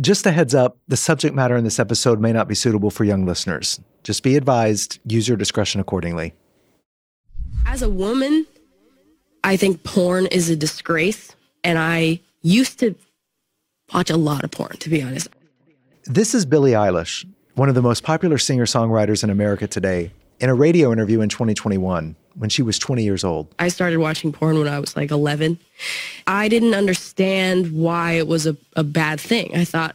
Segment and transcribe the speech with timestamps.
[0.00, 3.04] Just a heads up the subject matter in this episode may not be suitable for
[3.04, 3.80] young listeners.
[4.02, 6.32] Just be advised, use your discretion accordingly.
[7.66, 8.46] As a woman,
[9.44, 11.36] I think porn is a disgrace.
[11.64, 12.94] And I used to
[13.92, 15.28] watch a lot of porn, to be honest.
[16.04, 17.26] This is Billie Eilish,
[17.56, 21.28] one of the most popular singer songwriters in America today, in a radio interview in
[21.28, 23.54] 2021 when she was 20 years old.
[23.58, 25.58] I started watching porn when I was like 11.
[26.26, 29.54] I didn't understand why it was a, a bad thing.
[29.54, 29.94] I thought,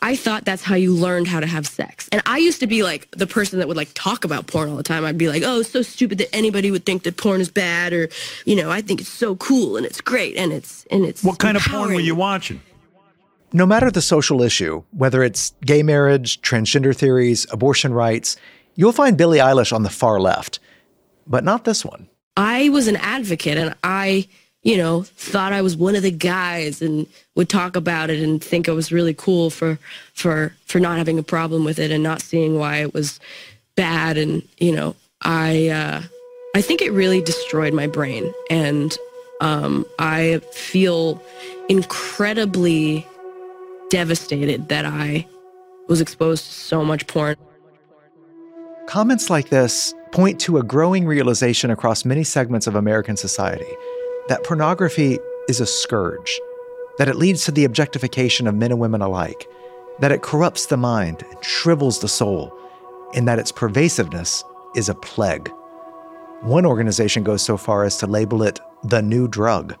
[0.00, 2.08] I thought that's how you learned how to have sex.
[2.10, 4.76] And I used to be like the person that would like talk about porn all
[4.76, 5.04] the time.
[5.04, 7.92] I'd be like, oh, it's so stupid that anybody would think that porn is bad
[7.92, 8.08] or,
[8.44, 11.22] you know, I think it's so cool and it's great and it's, and it's.
[11.22, 11.82] What kind empowering.
[11.82, 12.60] of porn were you watching?
[13.52, 18.36] No matter the social issue, whether it's gay marriage, transgender theories, abortion rights,
[18.74, 20.58] you'll find Billie Eilish on the far left
[21.26, 22.08] but not this one.
[22.36, 24.28] I was an advocate and I,
[24.62, 27.06] you know, thought I was one of the guys and
[27.36, 29.78] would talk about it and think it was really cool for
[30.14, 33.20] for for not having a problem with it and not seeing why it was
[33.76, 36.02] bad and, you know, I uh
[36.56, 38.96] I think it really destroyed my brain and
[39.40, 41.22] um I feel
[41.68, 43.06] incredibly
[43.90, 45.26] devastated that I
[45.88, 47.36] was exposed to so much porn.
[48.86, 53.72] Comments like this point to a growing realization across many segments of American society
[54.28, 55.18] that pornography
[55.48, 56.38] is a scourge,
[56.98, 59.48] that it leads to the objectification of men and women alike,
[60.00, 62.52] that it corrupts the mind and shrivels the soul,
[63.14, 64.44] and that its pervasiveness
[64.76, 65.50] is a plague.
[66.42, 69.76] One organization goes so far as to label it the new drug.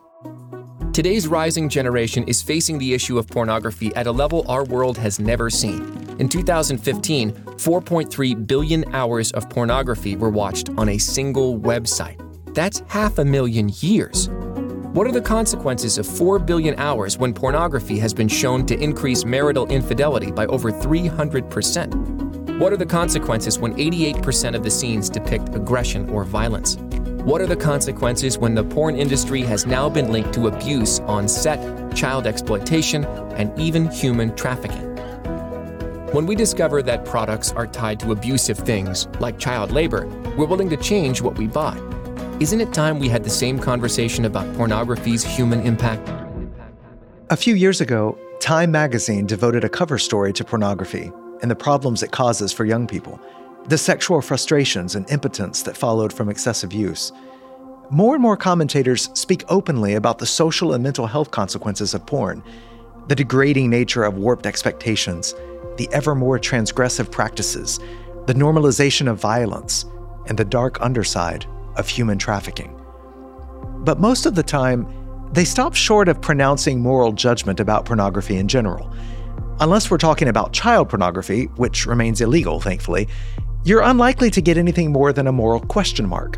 [0.94, 5.20] Today's rising generation is facing the issue of pornography at a level our world has
[5.20, 6.03] never seen.
[6.18, 12.20] In 2015, 4.3 billion hours of pornography were watched on a single website.
[12.54, 14.28] That's half a million years.
[14.92, 19.24] What are the consequences of 4 billion hours when pornography has been shown to increase
[19.24, 22.60] marital infidelity by over 300%?
[22.60, 26.76] What are the consequences when 88% of the scenes depict aggression or violence?
[27.24, 31.26] What are the consequences when the porn industry has now been linked to abuse on
[31.26, 33.04] set, child exploitation,
[33.34, 34.93] and even human trafficking?
[36.14, 40.70] When we discover that products are tied to abusive things, like child labor, we're willing
[40.70, 41.76] to change what we buy.
[42.38, 46.08] Isn't it time we had the same conversation about pornography's human impact?
[47.30, 51.10] A few years ago, Time magazine devoted a cover story to pornography
[51.42, 53.20] and the problems it causes for young people
[53.66, 57.10] the sexual frustrations and impotence that followed from excessive use.
[57.90, 62.40] More and more commentators speak openly about the social and mental health consequences of porn,
[63.08, 65.34] the degrading nature of warped expectations,
[65.76, 67.80] the ever more transgressive practices,
[68.26, 69.84] the normalization of violence,
[70.26, 71.46] and the dark underside
[71.76, 72.80] of human trafficking.
[73.78, 74.86] But most of the time,
[75.32, 78.94] they stop short of pronouncing moral judgment about pornography in general.
[79.60, 83.08] Unless we're talking about child pornography, which remains illegal, thankfully,
[83.64, 86.36] you're unlikely to get anything more than a moral question mark.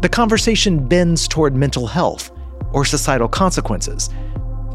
[0.00, 2.30] The conversation bends toward mental health
[2.72, 4.10] or societal consequences.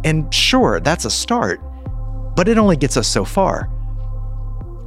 [0.03, 1.59] And sure, that's a start,
[2.35, 3.69] but it only gets us so far.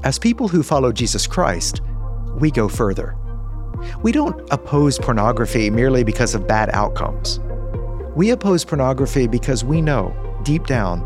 [0.02, 1.80] As people who follow Jesus Christ,
[2.38, 3.16] we go further.
[4.02, 7.40] We don't oppose pornography merely because of bad outcomes.
[8.14, 11.02] We oppose pornography because we know, deep down,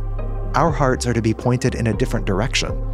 [0.54, 2.84] our hearts are to be pointed in a different direction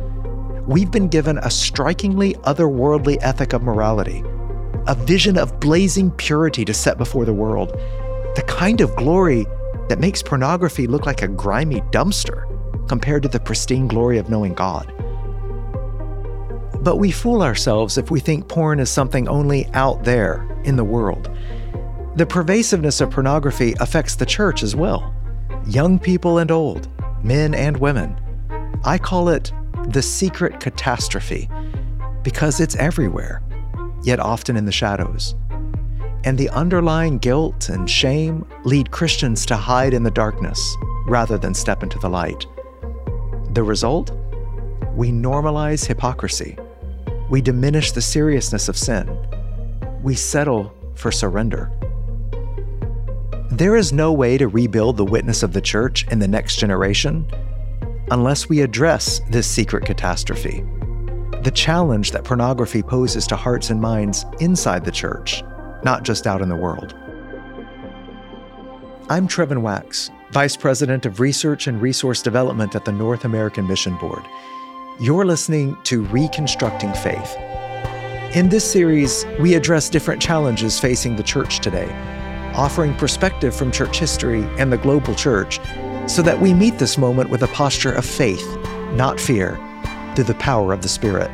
[0.71, 4.23] we've been given a strikingly otherworldly ethic of morality,
[4.87, 7.71] a vision of blazing purity to set before the world,
[8.37, 9.47] the kind of glory
[9.89, 12.47] that makes pornography look like a grimy dumpster
[12.89, 14.93] compared to the pristine glory of knowing God.
[16.83, 20.85] But we fool ourselves if we think porn is something only out there in the
[20.85, 21.31] world.
[22.17, 25.15] The pervasiveness of pornography affects the church as well
[25.67, 26.89] young people and old,
[27.23, 28.19] men and women.
[28.85, 29.53] I call it
[29.89, 31.49] the secret catastrophe,
[32.23, 33.43] because it's everywhere,
[34.03, 35.35] yet often in the shadows.
[36.25, 40.77] And the underlying guilt and shame lead Christians to hide in the darkness
[41.07, 42.47] rather than step into the light.
[43.53, 44.13] The result?
[44.95, 46.57] We normalize hypocrisy.
[47.31, 49.09] We diminish the seriousness of sin.
[50.03, 51.71] We settle for surrender.
[53.53, 57.31] There is no way to rebuild the witness of the church in the next generation
[58.11, 60.65] unless we address this secret catastrophe.
[61.45, 65.45] The challenge that pornography poses to hearts and minds inside the church,
[65.85, 66.97] not just out in the world.
[69.09, 73.97] I'm Trevin Wax, Vice President of Research and Resource Development at the North American Mission
[73.99, 74.25] Board.
[75.03, 77.35] You're listening to Reconstructing Faith.
[78.37, 81.91] In this series, we address different challenges facing the church today,
[82.55, 85.59] offering perspective from church history and the global church
[86.07, 88.47] so that we meet this moment with a posture of faith,
[88.93, 89.59] not fear,
[90.15, 91.31] through the power of the Spirit.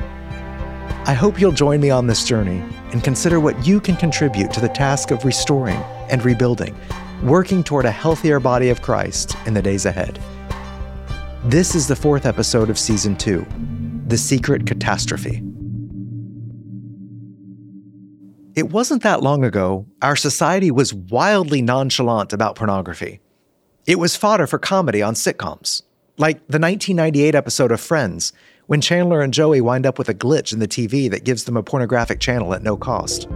[1.09, 4.61] I hope you'll join me on this journey and consider what you can contribute to
[4.61, 6.77] the task of restoring and rebuilding,
[7.25, 10.21] working toward a healthier body of Christ in the days ahead.
[11.47, 13.47] This is the fourth episode of Season 2
[14.09, 15.45] The Secret Catastrophe.
[18.57, 23.21] It wasn't that long ago, our society was wildly nonchalant about pornography.
[23.87, 25.83] It was fodder for comedy on sitcoms,
[26.19, 28.33] like the 1998 episode of Friends,
[28.67, 31.57] when Chandler and Joey wind up with a glitch in the TV that gives them
[31.57, 33.29] a pornographic channel at no cost.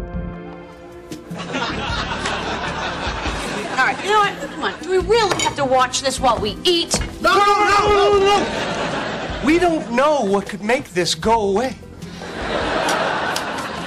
[4.60, 4.80] Come on.
[4.82, 7.00] Do we really have to watch this while we eat?
[7.22, 9.42] No, no, no, no, no!
[9.42, 11.74] We don't know what could make this go away.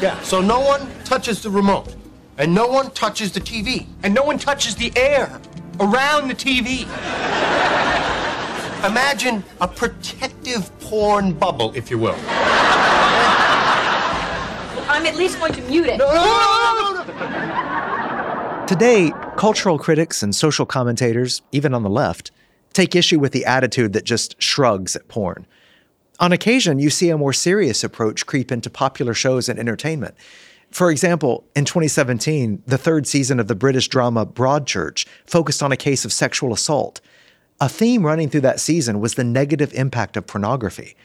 [0.02, 1.96] Yeah, so no one touches the remote,
[2.40, 5.40] and no one touches the TV, and no one touches the air
[5.80, 6.88] around the TV.
[8.84, 12.18] Imagine a protective porn bubble, if you will.
[14.90, 15.98] I'm at least going to mute it.
[16.00, 17.73] No, no, no, no, no.
[18.68, 22.32] Today, cultural critics and social commentators, even on the left,
[22.72, 25.46] take issue with the attitude that just shrugs at porn.
[26.22, 30.16] On occasion, you see a more serious approach creep into popular shows and entertainment.
[30.72, 35.78] For example, in 2017, the third season of the British drama Broadchurch focused on a
[35.78, 37.02] case of sexual assault.
[37.60, 40.96] A theme running through that season was the negative impact of pornography.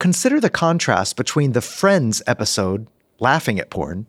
[0.00, 2.88] Consider the contrast between the Friends episode,
[3.20, 4.06] Laughing at Porn,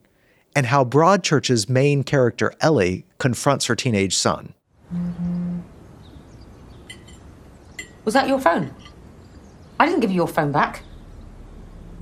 [0.58, 4.56] and how Broadchurch's main character, Ellie, confronts her teenage son.
[4.92, 5.60] Mm-hmm.
[8.06, 8.74] Was that your phone?
[9.80, 10.82] I didn't give you your phone back.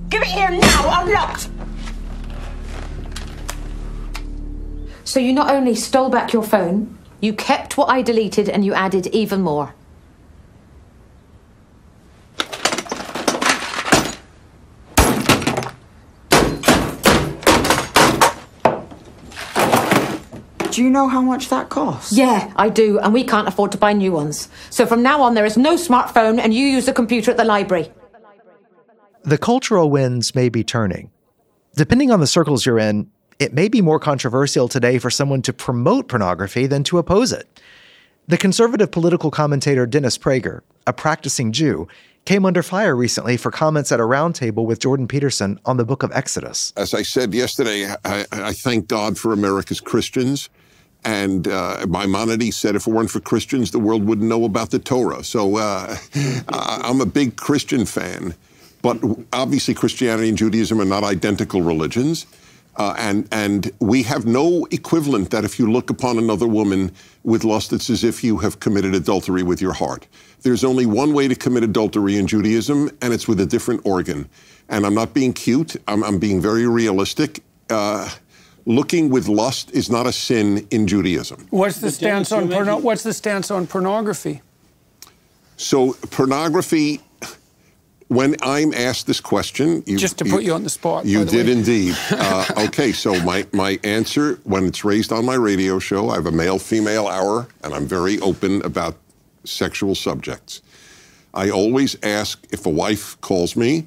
[0.08, 1.50] Give it here now, unlocked!
[5.04, 8.72] So you not only stole back your phone, you kept what I deleted and you
[8.72, 9.74] added even more.
[20.76, 22.12] Do you know how much that costs?
[22.12, 24.50] Yeah, I do, and we can't afford to buy new ones.
[24.68, 27.44] So from now on, there is no smartphone and you use the computer at the
[27.44, 27.90] library.
[29.22, 31.10] The cultural winds may be turning.
[31.76, 35.52] Depending on the circles you're in, it may be more controversial today for someone to
[35.54, 37.48] promote pornography than to oppose it.
[38.28, 41.88] The conservative political commentator Dennis Prager, a practicing Jew,
[42.26, 46.02] came under fire recently for comments at a roundtable with Jordan Peterson on the book
[46.02, 46.74] of Exodus.
[46.76, 50.50] As I said yesterday, I, I thank God for America's Christians.
[51.06, 54.80] And uh, Maimonides said if it weren't for Christians, the world wouldn't know about the
[54.80, 55.22] Torah.
[55.22, 55.96] So uh,
[56.48, 58.34] I'm a big Christian fan.
[58.82, 62.26] But obviously, Christianity and Judaism are not identical religions.
[62.74, 66.90] Uh, and, and we have no equivalent that if you look upon another woman
[67.22, 70.06] with lust, it's as if you have committed adultery with your heart.
[70.42, 74.28] There's only one way to commit adultery in Judaism, and it's with a different organ.
[74.68, 77.42] And I'm not being cute, I'm, I'm being very realistic.
[77.70, 78.10] Uh,
[78.66, 81.46] looking with lust is not a sin in Judaism.
[81.50, 84.42] What's the stance on porno- What's the stance on pornography?
[85.56, 87.00] So pornography.
[88.08, 91.24] When I'm asked this question, you, Just to put you on the spot, you by
[91.24, 91.52] the did way.
[91.52, 91.96] indeed.
[92.12, 96.26] Uh, okay, so my my answer when it's raised on my radio show, I have
[96.26, 98.96] a male female hour, and I'm very open about
[99.42, 100.62] sexual subjects.
[101.34, 103.86] I always ask if a wife calls me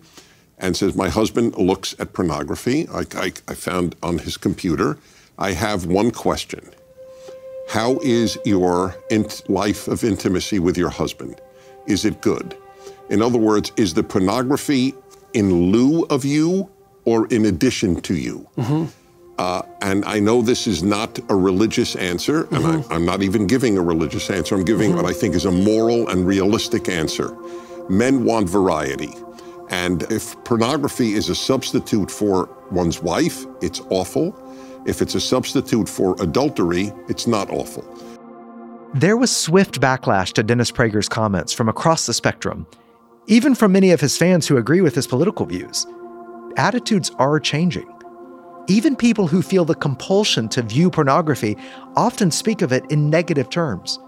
[0.60, 2.88] and says my husband looks at pornography.
[2.90, 4.98] I, I, I found on his computer.
[5.38, 6.70] I have one question:
[7.70, 8.96] How is your
[9.48, 11.40] life of intimacy with your husband?
[11.88, 12.56] Is it good?
[13.10, 14.94] In other words, is the pornography
[15.34, 16.70] in lieu of you
[17.06, 18.48] or in addition to you?
[18.58, 18.86] Mm-hmm.
[19.40, 22.94] Uh, and I know this is not a religious answer, and I, mm-hmm.
[22.94, 24.54] I'm not even giving a religious answer.
[24.54, 25.02] I'm giving mm-hmm.
[25.02, 27.34] what I think is a moral and realistic answer.
[27.90, 29.16] Men want variety.
[29.70, 34.36] And if pornography is a substitute for one's wife, it's awful.
[34.86, 37.84] If it's a substitute for adultery, it's not awful.
[38.96, 42.66] There was swift backlash to Dennis Prager's comments from across the spectrum,
[43.28, 45.86] even from many of his fans who agree with his political views.
[46.58, 47.88] Attitudes are changing.
[48.68, 51.56] Even people who feel the compulsion to view pornography
[51.96, 54.00] often speak of it in negative terms.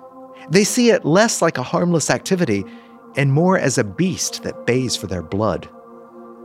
[0.49, 2.63] They see it less like a harmless activity
[3.15, 5.69] and more as a beast that bays for their blood.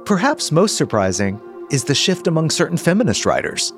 [0.05, 3.73] Perhaps most surprising is the shift among certain feminist writers.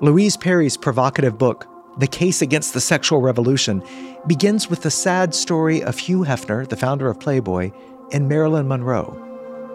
[0.00, 1.66] Louise Perry's provocative book,
[1.98, 3.82] The Case Against the Sexual Revolution,
[4.26, 7.70] begins with the sad story of Hugh Hefner, the founder of Playboy,
[8.12, 9.16] and Marilyn Monroe.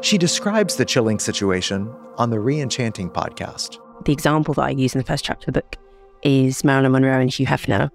[0.02, 3.80] She describes the chilling situation on the Reenchanting podcast.
[4.06, 5.78] the example that I use in the first chapter of the book
[6.24, 7.90] is Marilyn Monroe and Hugh Hefner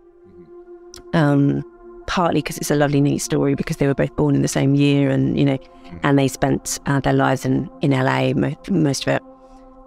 [1.13, 1.65] um,
[2.13, 4.75] partly because it's a lovely, neat story because they were both born in the same
[4.75, 5.59] year, and you know,
[6.03, 9.23] and they spent uh, their lives in in LA most, most of it,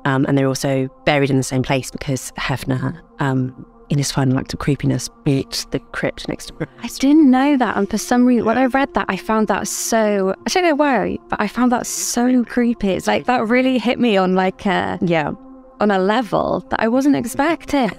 [0.05, 2.99] um, and they're also buried in the same place because Hefner.
[3.19, 7.55] Um, in his final act of creepiness, beat the crypt next to I didn't know
[7.57, 10.33] that, and for some reason, when I read that, I found that so.
[10.47, 12.89] I don't know why, but I found that so creepy.
[12.89, 15.33] It's like that really hit me on like a yeah,
[15.79, 17.91] on a level that I wasn't expecting.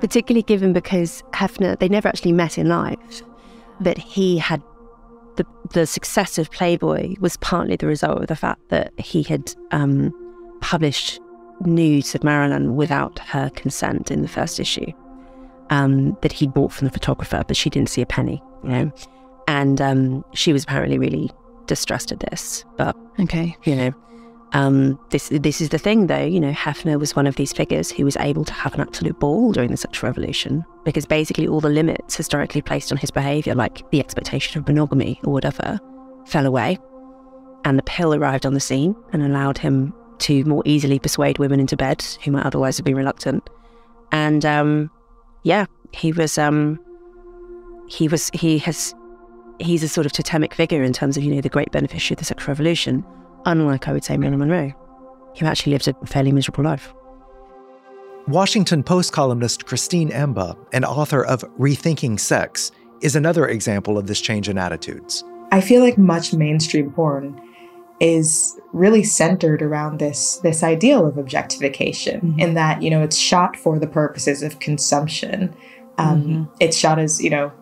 [0.00, 3.22] Particularly given because Hefner, they never actually met in life,
[3.80, 4.62] but he had
[5.36, 9.54] the the success of Playboy was partly the result of the fact that he had
[9.72, 10.12] um,
[10.60, 11.20] published
[11.60, 14.92] nudes of Marilyn without her consent in the first issue
[15.70, 18.92] um, that he bought from the photographer, but she didn't see a penny, you know.
[19.46, 21.30] And um, she was apparently really
[21.66, 22.64] distressed at this.
[22.76, 23.94] But okay, you know,
[24.54, 26.24] um, this this is the thing, though.
[26.24, 29.18] You know, Hefner was one of these figures who was able to have an absolute
[29.18, 33.54] ball during the sexual revolution because basically all the limits historically placed on his behaviour,
[33.56, 35.80] like the expectation of monogamy or whatever,
[36.26, 36.78] fell away,
[37.64, 41.58] and the pill arrived on the scene and allowed him to more easily persuade women
[41.58, 43.50] into bed who might otherwise have been reluctant.
[44.12, 44.88] And um,
[45.42, 46.78] yeah, he was um,
[47.88, 48.94] he was he has
[49.58, 52.18] he's a sort of totemic figure in terms of you know the great beneficiary of
[52.20, 53.04] the sexual revolution.
[53.46, 54.72] Unlike I would say Marilyn Monroe,
[55.38, 56.94] who actually lived a fairly miserable life.
[58.26, 62.72] Washington Post columnist Christine Emba, and author of Rethinking Sex,
[63.02, 65.22] is another example of this change in attitudes.
[65.52, 67.38] I feel like much mainstream porn
[68.00, 72.40] is really centered around this this ideal of objectification mm-hmm.
[72.40, 75.54] in that you know it's shot for the purposes of consumption
[75.98, 76.44] um, mm-hmm.
[76.58, 77.52] it's shot as you know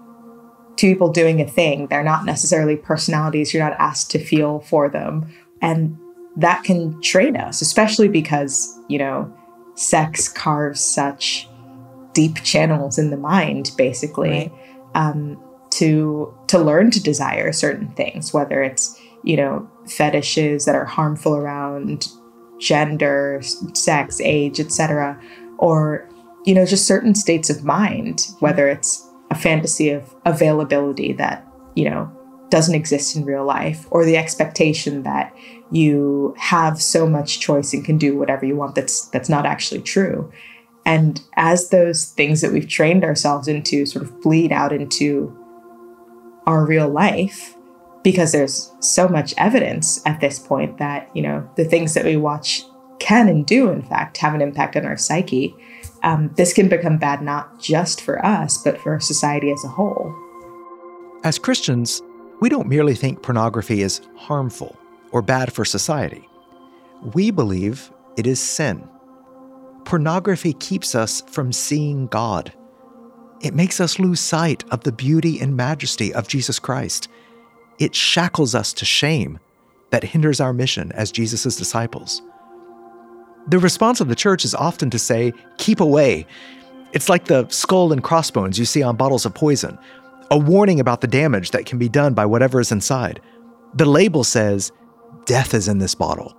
[0.76, 4.88] two people doing a thing they're not necessarily personalities you're not asked to feel for
[4.88, 5.30] them
[5.62, 5.96] and
[6.36, 9.32] that can train us especially because you know
[9.74, 11.48] sex carves such
[12.12, 14.52] deep channels in the mind basically right.
[14.94, 20.84] um, to to learn to desire certain things whether it's you know fetishes that are
[20.84, 22.08] harmful around
[22.62, 23.40] gender,
[23.74, 25.20] sex, age, etc.,
[25.58, 26.08] or
[26.44, 31.88] you know just certain states of mind, whether it's a fantasy of availability that you
[31.90, 32.10] know
[32.52, 35.34] doesn't exist in real life, or the expectation that
[35.70, 39.80] you have so much choice and can do whatever you want that's that's not actually
[39.80, 40.30] true.
[40.84, 45.34] And as those things that we've trained ourselves into sort of bleed out into
[46.46, 47.56] our real life,
[48.02, 52.16] because there's so much evidence at this point that, you know, the things that we
[52.16, 52.64] watch
[52.98, 55.54] can and do, in fact, have an impact on our psyche.
[56.02, 60.12] Um, this can become bad not just for us, but for society as a whole.
[61.24, 62.02] As Christians,
[62.42, 64.76] we don't merely think pornography is harmful
[65.12, 66.28] or bad for society.
[67.14, 68.82] We believe it is sin.
[69.84, 72.52] Pornography keeps us from seeing God.
[73.42, 77.06] It makes us lose sight of the beauty and majesty of Jesus Christ
[77.78, 79.38] it shackles us to shame
[79.90, 82.22] that hinders our mission as Jesus' disciples.
[83.46, 86.26] The response of the church is often to say, keep away.
[86.92, 89.78] It's like the skull and crossbones you see on bottles of poison,
[90.32, 93.20] a warning about the damage that can be done by whatever is inside.
[93.74, 94.72] The label says,
[95.26, 96.34] death is in this bottle.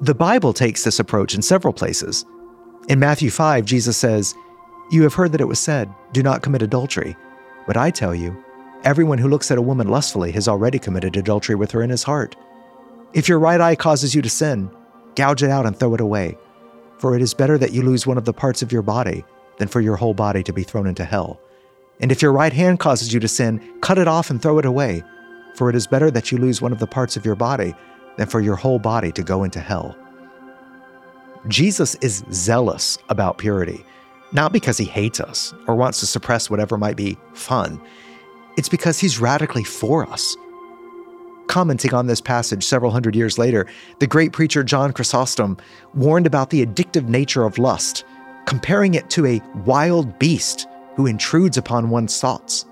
[0.00, 2.26] The Bible takes this approach in several places.
[2.88, 4.34] In Matthew 5, Jesus says,
[4.90, 7.16] You have heard that it was said, Do not commit adultery.
[7.68, 8.36] But I tell you,
[8.84, 12.04] Everyone who looks at a woman lustfully has already committed adultery with her in his
[12.04, 12.36] heart.
[13.12, 14.70] If your right eye causes you to sin,
[15.16, 16.38] gouge it out and throw it away.
[16.98, 19.24] For it is better that you lose one of the parts of your body
[19.58, 21.40] than for your whole body to be thrown into hell.
[22.00, 24.64] And if your right hand causes you to sin, cut it off and throw it
[24.64, 25.02] away.
[25.54, 27.74] For it is better that you lose one of the parts of your body
[28.16, 29.96] than for your whole body to go into hell.
[31.48, 33.84] Jesus is zealous about purity,
[34.32, 37.80] not because he hates us or wants to suppress whatever might be fun.
[38.56, 40.36] It's because he's radically for us.
[41.48, 43.66] Commenting on this passage several hundred years later,
[44.00, 45.56] the great preacher John Chrysostom
[45.94, 48.04] warned about the addictive nature of lust,
[48.44, 50.67] comparing it to a wild beast
[50.98, 52.66] who intrudes upon one's thoughts.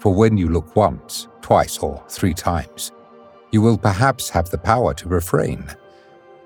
[0.00, 2.92] For when you look once, twice, or three times,
[3.52, 5.64] you will perhaps have the power to refrain.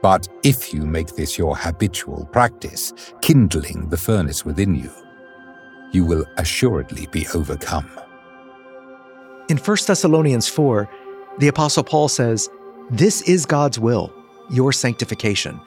[0.00, 4.92] But if you make this your habitual practice, kindling the furnace within you,
[5.90, 7.90] you will assuredly be overcome.
[9.48, 10.88] In 1 Thessalonians 4,
[11.38, 12.48] the Apostle Paul says,
[12.90, 14.12] This is God's will,
[14.50, 15.60] your sanctification,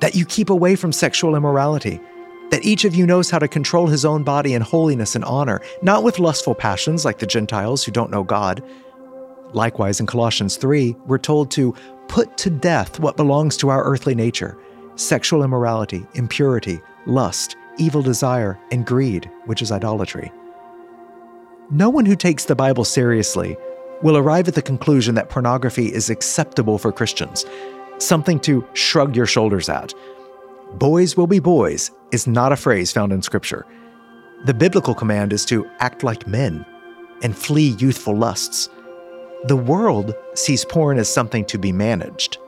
[0.00, 2.00] that you keep away from sexual immorality,
[2.50, 5.60] that each of you knows how to control his own body in holiness and honor,
[5.82, 8.62] not with lustful passions like the Gentiles who don't know God.
[9.52, 11.74] Likewise, in Colossians 3, we're told to
[12.08, 14.58] put to death what belongs to our earthly nature
[14.96, 20.32] sexual immorality, impurity, lust, evil desire, and greed, which is idolatry.
[21.70, 23.56] No one who takes the Bible seriously
[24.02, 27.44] will arrive at the conclusion that pornography is acceptable for Christians,
[27.98, 29.92] something to shrug your shoulders at.
[30.74, 33.66] Boys will be boys is not a phrase found in Scripture.
[34.44, 36.64] The biblical command is to act like men
[37.22, 38.68] and flee youthful lusts.
[39.44, 42.38] The world sees porn as something to be managed.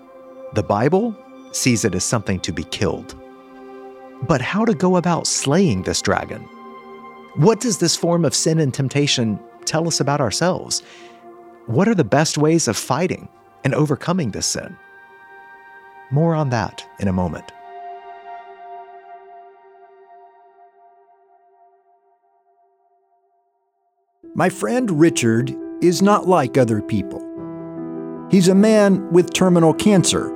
[0.54, 1.16] The Bible
[1.52, 3.14] sees it as something to be killed.
[4.22, 6.42] But how to go about slaying this dragon?
[7.36, 10.82] What does this form of sin and temptation tell us about ourselves?
[11.66, 13.28] What are the best ways of fighting
[13.64, 14.76] and overcoming this sin?
[16.10, 17.52] More on that in a moment.
[24.34, 27.20] My friend Richard is not like other people.
[28.30, 30.28] He's a man with terminal cancer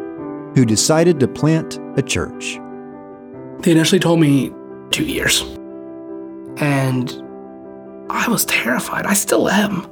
[0.55, 2.61] who decided to plant a church.
[3.61, 4.53] They initially told me
[4.91, 5.43] two years.
[6.59, 7.11] And
[8.09, 9.05] I was terrified.
[9.05, 9.91] I still am.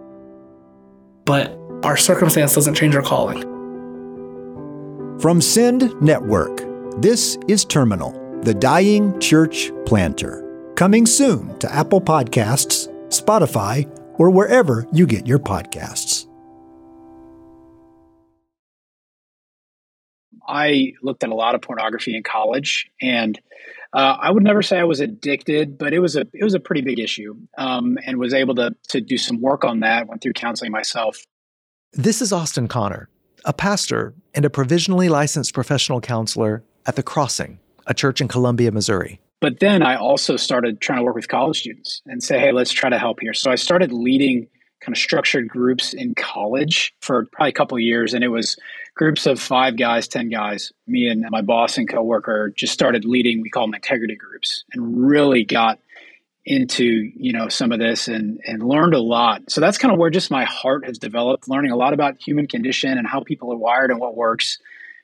[1.25, 3.43] But our circumstance doesn't change our calling.
[5.21, 6.63] From Send Network,
[7.01, 10.47] this is Terminal, the Dying Church Planter.
[10.77, 12.80] Coming soon to Apple Podcasts,
[13.21, 16.27] Spotify, or wherever you get your podcasts.
[20.47, 23.41] I looked at a lot of pornography in college, and
[23.93, 26.61] uh, I would never say I was addicted, but it was a it was a
[26.61, 30.09] pretty big issue, um, and was able to to do some work on that.
[30.09, 31.25] Went through counseling myself.
[31.93, 33.09] This is Austin Connor,
[33.45, 38.71] a pastor and a provisionally licensed professional counselor at the Crossing, a church in Columbia,
[38.71, 39.21] Missouri.
[39.41, 42.73] But then I also started trying to work with college students and say, hey, let's
[42.73, 43.33] try to help here.
[43.33, 44.49] So I started leading
[44.81, 48.15] kind of structured groups in college for probably a couple years.
[48.15, 48.59] And it was
[48.95, 50.73] groups of five guys, 10 guys.
[50.87, 55.07] Me and my boss and coworker just started leading, we call them integrity groups, and
[55.07, 55.79] really got
[56.47, 60.01] into you know some of this and and learned a lot so that's kind of
[60.01, 63.53] where just my heart has developed learning a lot about human condition and how people
[63.53, 64.59] are wired and what works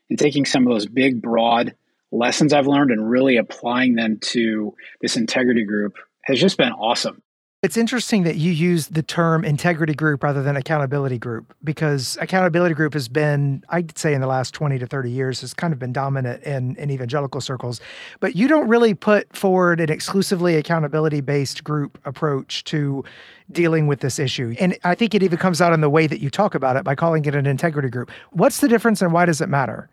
[0.08, 1.74] and taking some of those big broad
[2.12, 7.22] lessons I've learned and really applying them to this integrity group has just been awesome.
[7.62, 12.74] It's interesting that you use the term integrity group rather than accountability group because accountability
[12.74, 15.78] group has been, I'd say, in the last 20 to 30 years, has kind of
[15.78, 17.80] been dominant in, in evangelical circles.
[18.20, 23.02] But you don't really put forward an exclusively accountability based group approach to
[23.50, 24.54] dealing with this issue.
[24.60, 26.84] And I think it even comes out in the way that you talk about it
[26.84, 28.12] by calling it an integrity group.
[28.30, 29.88] What's the difference and why does it matter?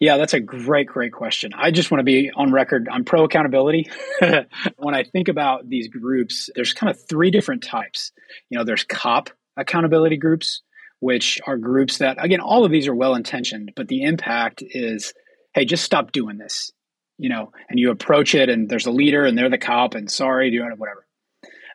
[0.00, 1.52] Yeah, that's a great, great question.
[1.54, 2.88] I just want to be on record.
[2.90, 3.90] I'm pro accountability.
[4.76, 8.12] when I think about these groups, there's kind of three different types.
[8.50, 10.62] You know, there's COP accountability groups,
[11.00, 15.12] which are groups that, again, all of these are well intentioned, but the impact is,
[15.54, 16.70] hey, just stop doing this.
[17.16, 20.10] You know, and you approach it, and there's a leader, and they're the cop, and
[20.10, 21.06] sorry, doing it, whatever.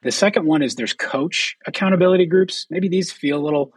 [0.04, 2.66] The second one is there's coach accountability groups.
[2.70, 3.74] Maybe these feel a little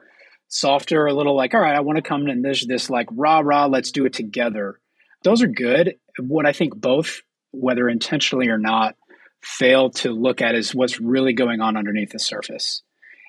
[0.53, 3.41] softer, a little like, all right, I want to come and this this like rah
[3.41, 4.79] rah, let's do it together.
[5.25, 5.97] Those are good.
[6.19, 8.97] What I think both, whether intentionally or not,
[9.43, 12.83] fail to look at is what's really going on underneath the surface.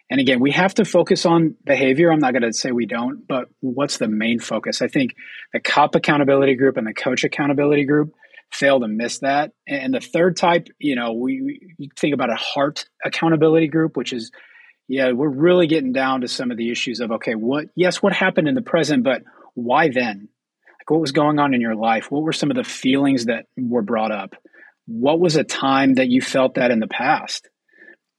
[0.10, 2.12] And again, we have to focus on behavior.
[2.12, 4.82] I'm not going to say we don't, but what's the main focus?
[4.82, 5.16] I think
[5.54, 8.14] the cop accountability group and the coach accountability group
[8.52, 9.54] fail to miss that.
[9.66, 14.12] And the third type, you know, we, we think about a heart accountability group, which
[14.12, 14.32] is
[14.88, 18.14] yeah, we're really getting down to some of the issues of okay, what yes, what
[18.14, 20.30] happened in the present, but why then?
[20.80, 22.12] Like what was going on in your life?
[22.12, 24.36] What were some of the feelings that were brought up?
[24.86, 27.50] What was a time that you felt that in the past?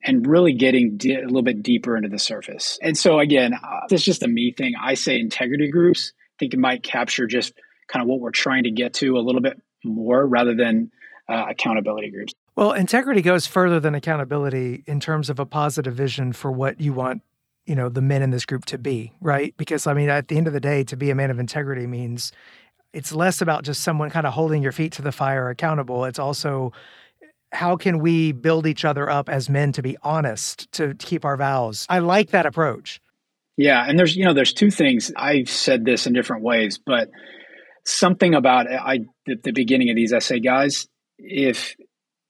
[0.06, 2.78] And really getting di- a little bit deeper into the surface.
[2.82, 4.74] And so again, uh, this is just a me thing.
[4.80, 6.12] I say integrity groups.
[6.16, 7.54] I think it might capture just
[7.88, 10.90] kind of what we're trying to get to a little bit more rather than
[11.28, 12.34] uh, accountability groups.
[12.56, 16.92] Well, integrity goes further than accountability in terms of a positive vision for what you
[16.92, 17.22] want,
[17.66, 19.54] you know, the men in this group to be, right?
[19.56, 21.86] Because I mean, at the end of the day, to be a man of integrity
[21.86, 22.30] means
[22.92, 26.04] it's less about just someone kind of holding your feet to the fire accountable.
[26.04, 26.72] It's also
[27.50, 31.36] how can we build each other up as men to be honest, to keep our
[31.36, 31.86] vows?
[31.88, 33.00] I like that approach.
[33.56, 35.12] Yeah, and there's you know there's two things.
[35.16, 37.10] I've said this in different ways, but
[37.84, 40.88] something about I at the beginning of these essay guys,
[41.18, 41.76] if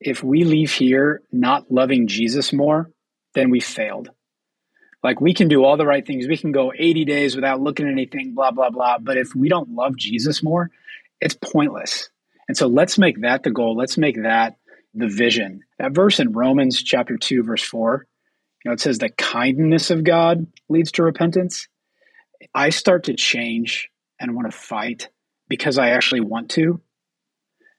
[0.05, 2.91] if we leave here not loving Jesus more,
[3.35, 4.11] then we failed.
[5.03, 6.29] Like we can do all the right things.
[6.29, 8.99] We can go 80 days without looking at anything, blah, blah, blah.
[8.99, 10.71] But if we don't love Jesus more,
[11.21, 12.11] it's pointless.
[12.49, 13.77] And so let's make that the goal.
[13.77, 14.57] Let's make that
[14.93, 15.63] the vision.
[15.79, 18.07] That verse in Romans chapter 2, verse 4,
[18.65, 21.67] you know, it says the kindness of God leads to repentance.
[22.55, 23.89] I start to change
[24.21, 25.09] and want to fight
[25.49, 26.81] because I actually want to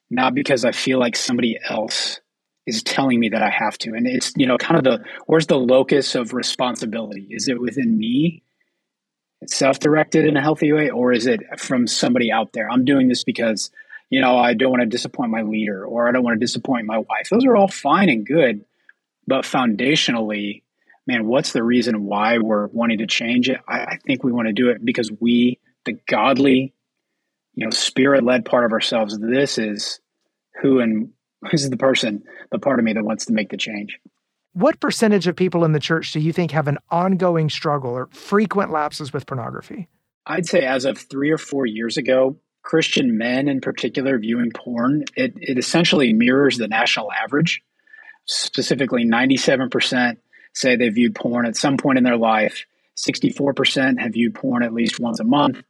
[0.10, 2.20] not because I feel like somebody else
[2.66, 3.94] is telling me that I have to.
[3.94, 7.28] And it's, you know, kind of the where's the locus of responsibility?
[7.30, 8.44] Is it within me?
[9.42, 12.70] It's self-directed in a healthy way, or is it from somebody out there?
[12.70, 13.70] I'm doing this because,
[14.10, 16.86] you know, I don't want to disappoint my leader or I don't want to disappoint
[16.86, 17.30] my wife.
[17.30, 18.66] Those are all fine and good.
[19.28, 20.64] But foundationally,
[21.08, 23.60] man, what's the reason why we're wanting to change it?
[23.68, 26.74] I, I think we want to do it because we, the godly,
[27.56, 30.00] you know, spirit led part of ourselves, this is
[30.62, 31.10] who and
[31.52, 34.00] this is the person, the part of me that wants to make the change.
[34.54, 38.08] What percentage of people in the church do you think have an ongoing struggle or
[38.12, 39.90] frequent lapses with pornography?
[40.26, 45.04] I'd say as of three or four years ago, Christian men in particular viewing porn,
[45.16, 47.62] it, it essentially mirrors the national average.
[48.26, 50.18] Specifically, 97%
[50.54, 52.66] say they viewed porn at some point in their life.
[52.98, 55.62] 64% have viewed porn at least once a month.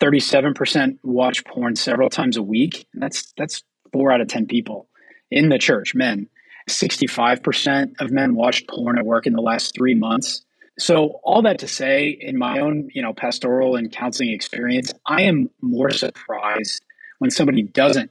[0.00, 2.86] 37% watch porn several times a week.
[2.94, 4.88] That's that's four out of 10 people
[5.30, 6.28] in the church, men.
[6.68, 10.42] 65% of men watched porn at work in the last three months.
[10.78, 15.22] So all that to say, in my own, you know, pastoral and counseling experience, I
[15.22, 16.82] am more surprised
[17.18, 18.10] when somebody doesn't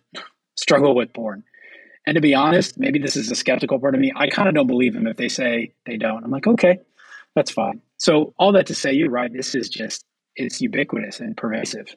[0.55, 1.43] struggle with porn.
[2.05, 4.11] And to be honest, maybe this is a skeptical part of me.
[4.15, 6.23] I kind of don't believe them if they say they don't.
[6.23, 6.79] I'm like, okay,
[7.35, 7.81] that's fine.
[7.97, 9.31] So all that to say, you're right.
[9.31, 10.03] This is just
[10.37, 11.95] it's ubiquitous and pervasive.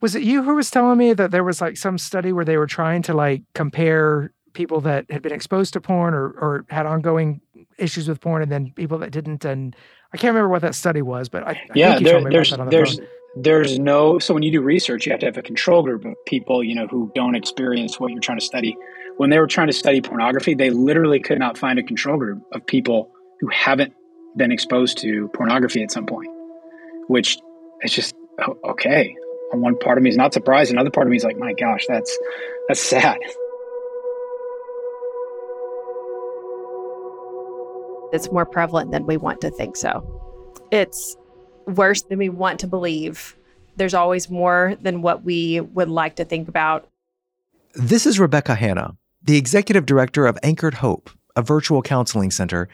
[0.00, 2.58] Was it you who was telling me that there was like some study where they
[2.58, 6.86] were trying to like compare people that had been exposed to porn or, or had
[6.86, 7.40] ongoing
[7.78, 9.44] issues with porn and then people that didn't?
[9.44, 9.74] And
[10.12, 12.98] I can't remember what that study was, but I, yeah, I there, there's the there's
[12.98, 13.08] phone.
[13.36, 16.14] there's no so when you do research, you have to have a control group of
[16.26, 18.76] people you know who don't experience what you're trying to study.
[19.16, 22.42] When they were trying to study pornography, they literally could not find a control group
[22.52, 23.92] of people who haven't
[24.36, 26.28] been exposed to pornography at some point,
[27.08, 27.38] which
[27.82, 29.16] is just oh, okay.
[29.52, 31.52] And one part of me is not surprised, another part of me is like, my
[31.52, 32.18] gosh, that's
[32.68, 33.18] that's sad.
[38.12, 40.02] It's more prevalent than we want to think so.
[40.70, 41.16] It's
[41.66, 43.36] worse than we want to believe.
[43.76, 46.88] There's always more than what we would like to think about.
[47.74, 52.68] This is Rebecca Hanna, the executive director of Anchored Hope, a virtual counseling center,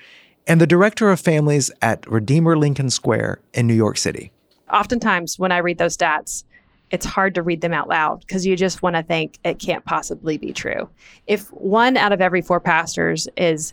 [0.46, 4.32] and the director of families at Redeemer Lincoln Square in New York City.
[4.72, 6.44] Oftentimes, when I read those stats,
[6.90, 9.84] it's hard to read them out loud because you just want to think it can't
[9.84, 10.88] possibly be true.
[11.26, 13.72] If one out of every four pastors is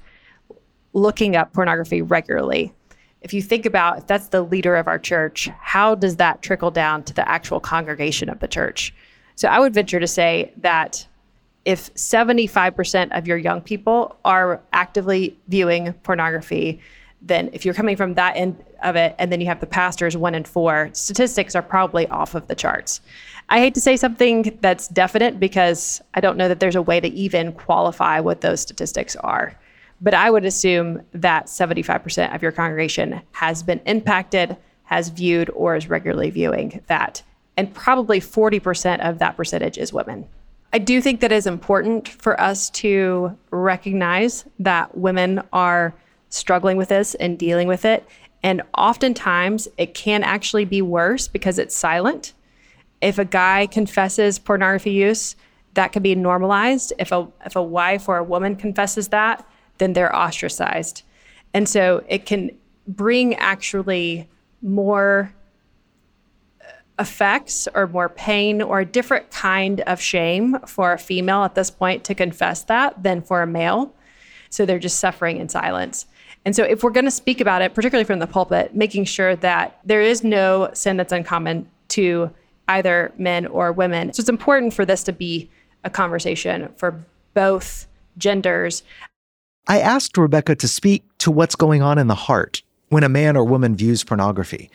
[0.94, 2.74] looking up pornography regularly,
[3.22, 6.72] if you think about if that's the leader of our church, how does that trickle
[6.72, 8.94] down to the actual congregation of the church?
[9.36, 11.08] So I would venture to say that
[11.68, 16.80] if 75% of your young people are actively viewing pornography,
[17.22, 20.16] then if you're coming from that end of it and then you have the pastors
[20.16, 23.02] one and four statistics are probably off of the charts.
[23.50, 27.02] I hate to say something that's definite because i don't know that there's a way
[27.02, 29.54] to even qualify what those statistics are.
[30.00, 35.76] But i would assume that 75% of your congregation has been impacted has viewed or
[35.76, 37.24] is regularly viewing that.
[37.58, 40.30] And probably 40% of that percentage is women
[40.78, 45.96] I do think that it's important for us to recognize that women are
[46.30, 48.08] struggling with this and dealing with it.
[48.44, 52.34] And oftentimes it can actually be worse because it's silent.
[53.02, 55.36] If a guy confesses pornography use,
[55.74, 56.94] that can be normalized.
[57.00, 61.02] If a if a wife or a woman confesses that, then they're ostracized.
[61.56, 62.52] And so it can
[62.88, 64.30] bring actually
[64.62, 65.34] more
[67.00, 71.70] effects or more pain or a different kind of shame for a female at this
[71.70, 73.94] point to confess that than for a male.
[74.50, 76.06] So they're just suffering in silence.
[76.46, 79.36] And so, if we're going to speak about it, particularly from the pulpit, making sure
[79.38, 82.32] that there is no sin that's uncommon to
[82.70, 84.14] either men or women.
[84.14, 85.50] So, it's important for this to be
[85.84, 88.84] a conversation for both genders.
[89.68, 93.36] I asked Rebecca to speak to what's going on in the heart when a man
[93.36, 94.72] or woman views pornography.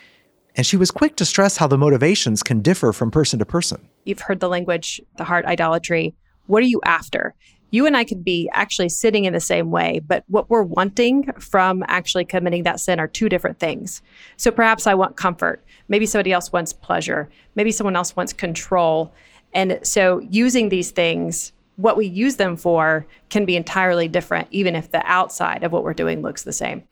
[0.55, 3.89] And she was quick to stress how the motivations can differ from person to person.
[4.05, 6.15] You've heard the language, the heart idolatry.
[6.47, 7.35] What are you after?
[7.73, 11.33] you and I could be actually sitting in the same way, but what we're wanting
[11.39, 14.03] from actually committing that sin are two different things.
[14.37, 15.65] So perhaps I want comfort.
[15.89, 17.31] Maybe somebody else wants pleasure.
[17.57, 19.13] Maybe someone else wants control.
[19.55, 24.77] And so using these things, what we use them for can be entirely different, even
[24.77, 26.85] if the outside of what we're doing looks the same.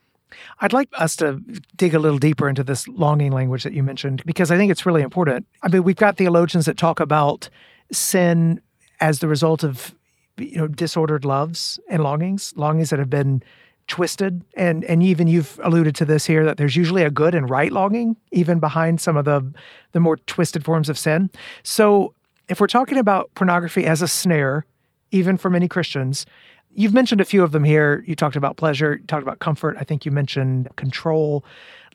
[0.61, 1.41] I'd like us to
[1.77, 4.87] dig a little deeper into this longing language that you mentioned because I think it's
[4.87, 5.47] really important.
[5.63, 7.49] I mean, we've got theologians that talk about
[7.93, 8.61] sin
[9.01, 9.95] as the result of
[10.37, 13.43] you know disordered loves and longings, longings that have been
[13.91, 17.51] twisted and and even you've alluded to this here that there's usually a good and
[17.51, 19.53] right longing even behind some of the
[19.91, 21.29] the more twisted forms of sin.
[21.65, 22.15] So
[22.49, 24.65] if we're talking about pornography as a snare,
[25.11, 26.25] even for many Christians,
[26.75, 28.05] You've mentioned a few of them here.
[28.07, 29.77] You talked about pleasure, you talked about comfort.
[29.79, 31.45] I think you mentioned control.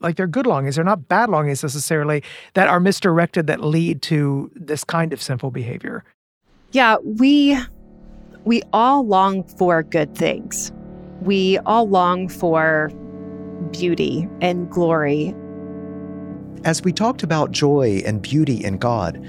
[0.01, 2.21] Like they're good longings, they're not bad longings necessarily
[2.53, 6.03] that are misdirected that lead to this kind of sinful behavior.
[6.71, 7.57] Yeah, we
[8.43, 10.73] we all long for good things.
[11.21, 12.91] We all long for
[13.71, 15.33] beauty and glory.
[16.65, 19.25] As we talked about joy and beauty in God,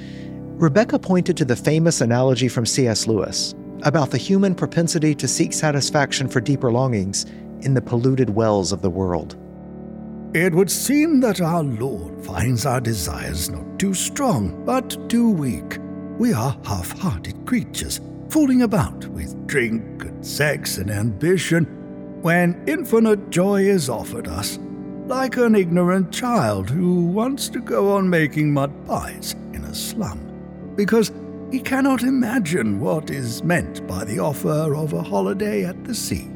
[0.59, 3.07] Rebecca pointed to the famous analogy from C.S.
[3.07, 3.55] Lewis
[3.87, 7.25] about the human propensity to seek satisfaction for deeper longings
[7.61, 9.37] in the polluted wells of the world.
[10.35, 15.79] It would seem that our Lord finds our desires not too strong, but too weak.
[16.19, 21.65] We are half hearted creatures, fooling about with drink and sex and ambition
[22.23, 24.59] when infinite joy is offered us,
[25.07, 30.19] like an ignorant child who wants to go on making mud pies in a slum,
[30.75, 31.13] because
[31.51, 36.29] he cannot imagine what is meant by the offer of a holiday at the sea.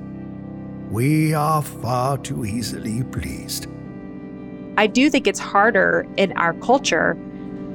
[0.91, 3.67] We are far too easily pleased.
[4.77, 7.19] I do think it's harder in our culture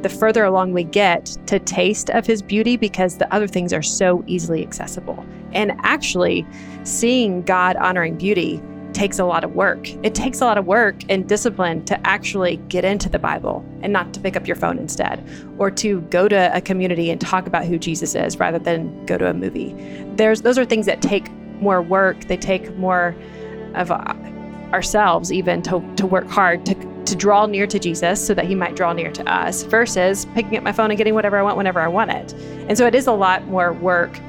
[0.01, 3.81] the further along we get to taste of his beauty because the other things are
[3.81, 5.25] so easily accessible.
[5.51, 6.45] And actually,
[6.83, 8.61] seeing God honoring beauty
[8.95, 9.87] takes a lot of work.
[10.03, 13.93] It takes a lot of work and discipline to actually get into the Bible and
[13.93, 15.23] not to pick up your phone instead,
[15.59, 19.17] or to go to a community and talk about who Jesus is rather than go
[19.17, 19.75] to a movie.
[20.15, 21.29] There's those are things that take
[21.61, 22.27] more work.
[22.27, 23.15] They take more
[23.75, 24.13] of uh,
[24.71, 26.73] ourselves even to, to work hard to
[27.05, 30.57] to draw near to Jesus so that he might draw near to us versus picking
[30.57, 32.33] up my phone and getting whatever I want whenever I want it.
[32.67, 34.19] And so it is a lot more work.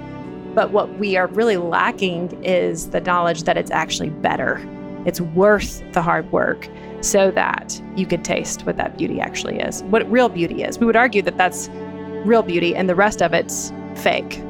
[0.56, 4.58] But what we are really lacking is the knowledge that it's actually better.
[5.04, 6.66] It's worth the hard work
[7.02, 10.78] so that you could taste what that beauty actually is, what real beauty is.
[10.78, 11.68] We would argue that that's
[12.24, 14.42] real beauty and the rest of it's fake.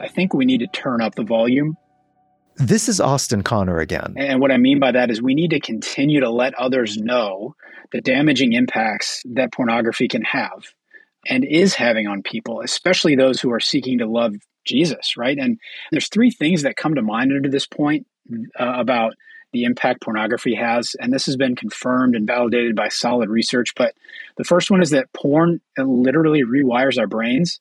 [0.00, 1.76] I think we need to turn up the volume
[2.58, 4.14] this is Austin Connor again.
[4.16, 7.54] And what I mean by that is we need to continue to let others know
[7.92, 10.64] the damaging impacts that pornography can have
[11.28, 14.34] and is having on people, especially those who are seeking to love
[14.64, 15.38] Jesus, right?
[15.38, 15.58] And
[15.92, 18.06] there's three things that come to mind under this point
[18.58, 19.14] uh, about
[19.52, 20.96] the impact pornography has.
[20.98, 23.74] And this has been confirmed and validated by solid research.
[23.76, 23.94] But
[24.36, 27.60] the first one is that porn literally rewires our brains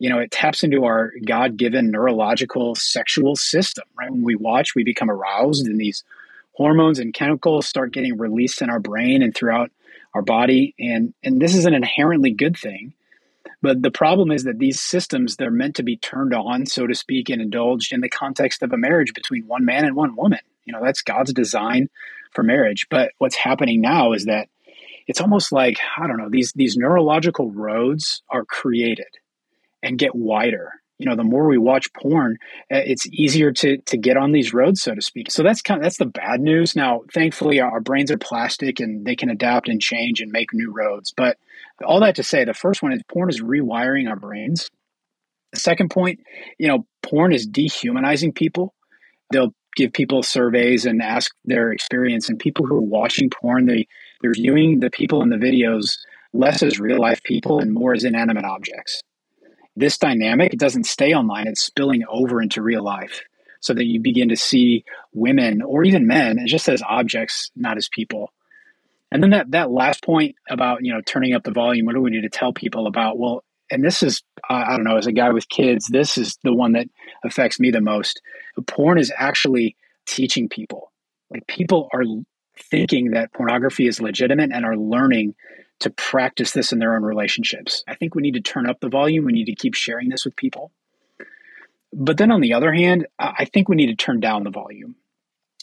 [0.00, 4.10] you know, it taps into our God given neurological sexual system, right?
[4.10, 6.02] When we watch, we become aroused, and these
[6.54, 9.70] hormones and chemicals start getting released in our brain and throughout
[10.14, 10.74] our body.
[10.78, 12.94] And, and this is an inherently good thing.
[13.62, 16.94] But the problem is that these systems, they're meant to be turned on, so to
[16.94, 20.40] speak, and indulged in the context of a marriage between one man and one woman.
[20.64, 21.88] You know, that's God's design
[22.32, 22.86] for marriage.
[22.90, 24.48] But what's happening now is that
[25.06, 29.08] it's almost like, I don't know, these, these neurological roads are created
[29.82, 30.72] and get wider.
[31.00, 32.36] You know, the more we watch porn,
[32.70, 35.30] uh, it's easier to to get on these roads, so to speak.
[35.30, 36.76] So that's kind of that's the bad news.
[36.76, 40.70] Now, thankfully, our brains are plastic and they can adapt and change and make new
[40.70, 41.14] roads.
[41.16, 41.38] But
[41.86, 44.68] all that to say, the first one is porn is rewiring our brains.
[45.54, 46.20] The second point,
[46.58, 48.74] you know, porn is dehumanizing people.
[49.32, 53.88] They'll give people surveys and ask their experience, and people who are watching porn, they
[54.20, 55.96] they're viewing the people in the videos
[56.34, 59.02] less as real life people and more as inanimate objects
[59.80, 63.22] this dynamic doesn't stay online, it's spilling over into real life
[63.60, 67.88] so that you begin to see women or even men just as objects, not as
[67.88, 68.32] people.
[69.12, 71.86] And then that that last point about you know turning up the volume.
[71.86, 73.18] What do we need to tell people about?
[73.18, 74.96] Well, and this is I don't know.
[74.96, 76.86] As a guy with kids, this is the one that
[77.24, 78.20] affects me the most.
[78.66, 80.92] Porn is actually teaching people.
[81.30, 82.04] Like people are
[82.70, 85.34] thinking that pornography is legitimate and are learning
[85.80, 87.84] to practice this in their own relationships.
[87.88, 89.24] I think we need to turn up the volume.
[89.24, 90.70] We need to keep sharing this with people.
[91.92, 94.94] But then on the other hand, I think we need to turn down the volume.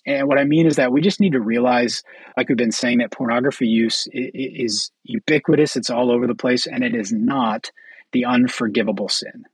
[0.05, 2.03] And what I mean is that we just need to realize,
[2.35, 6.83] like we've been saying, that pornography use is ubiquitous, it's all over the place, and
[6.83, 7.71] it is not
[8.13, 9.45] the unforgivable sin.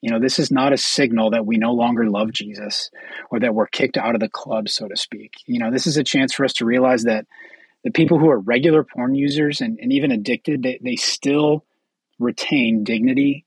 [0.00, 2.90] You know, this is not a signal that we no longer love Jesus
[3.30, 5.34] or that we're kicked out of the club, so to speak.
[5.46, 7.26] You know, this is a chance for us to realize that
[7.88, 11.64] the people who are regular porn users and, and even addicted, they, they still
[12.18, 13.46] retain dignity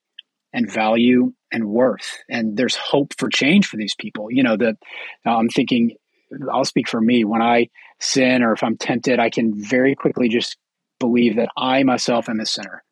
[0.52, 2.18] and value and worth.
[2.28, 4.32] And there's hope for change for these people.
[4.32, 4.78] You know, that
[5.28, 5.96] I'm thinking,
[6.52, 7.24] I'll speak for me.
[7.24, 10.58] When I sin or if I'm tempted, I can very quickly just
[11.00, 12.84] believe that I myself am a sinner.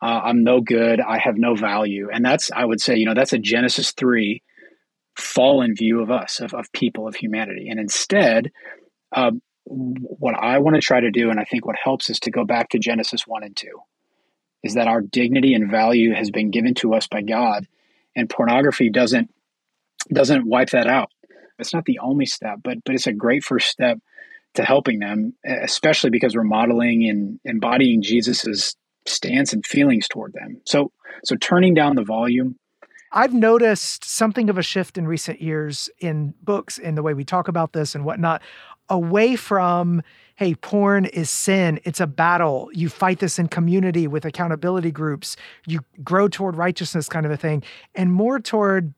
[0.00, 1.02] Uh, I'm no good.
[1.02, 2.08] I have no value.
[2.10, 4.42] And that's, I would say, you know, that's a Genesis 3
[5.18, 7.68] fallen view of us, of, of people, of humanity.
[7.68, 8.52] And instead,
[9.12, 9.32] uh,
[9.66, 12.44] what I want to try to do, and I think what helps is to go
[12.44, 13.68] back to Genesis 1 and 2.
[14.64, 17.68] is that our dignity and value has been given to us by God,
[18.16, 19.30] and pornography doesn't
[20.12, 21.10] doesn't wipe that out.
[21.58, 23.98] It's not the only step, but but it's a great first step
[24.54, 30.60] to helping them, especially because we're modeling and embodying Jesus's stance and feelings toward them.
[30.64, 30.90] So
[31.22, 32.56] so turning down the volume.
[33.16, 37.24] I've noticed something of a shift in recent years in books in the way we
[37.24, 38.42] talk about this and whatnot,
[38.88, 40.02] away from
[40.36, 41.78] hey, porn is sin.
[41.84, 42.68] It's a battle.
[42.72, 45.36] You fight this in community with accountability groups.
[45.64, 47.62] You grow toward righteousness, kind of a thing,
[47.94, 48.92] and more toward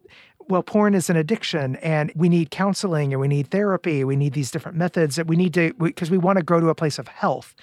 [0.48, 4.04] well, porn is an addiction and we need counseling and we need therapy.
[4.04, 6.60] We need these different methods that we need to, because we, we want to grow
[6.60, 7.54] to a place of health.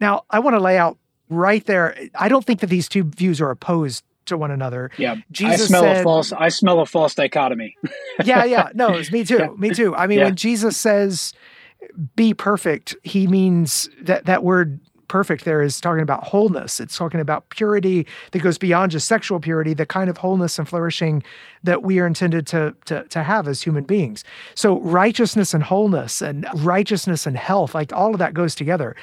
[0.00, 0.96] Now, I want to lay out
[1.28, 1.96] right there.
[2.14, 4.90] I don't think that these two views are opposed to one another.
[4.98, 6.32] Yeah, Jesus I smell said, a false.
[6.32, 7.76] I smell a false dichotomy.
[8.24, 9.38] yeah, yeah, no, it's me too.
[9.38, 9.48] Yeah.
[9.56, 9.94] Me too.
[9.94, 10.24] I mean, yeah.
[10.26, 11.32] when Jesus says,
[12.16, 16.80] "Be perfect," he means that that word perfect there is talking about wholeness.
[16.80, 20.68] It's talking about purity that goes beyond just sexual purity, the kind of wholeness and
[20.68, 21.22] flourishing
[21.62, 24.24] that we are intended to, to, to have as human beings.
[24.54, 28.96] So, righteousness and wholeness and righteousness and health, like all of that goes together.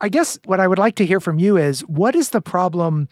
[0.00, 3.08] I guess what I would like to hear from you is what is the problem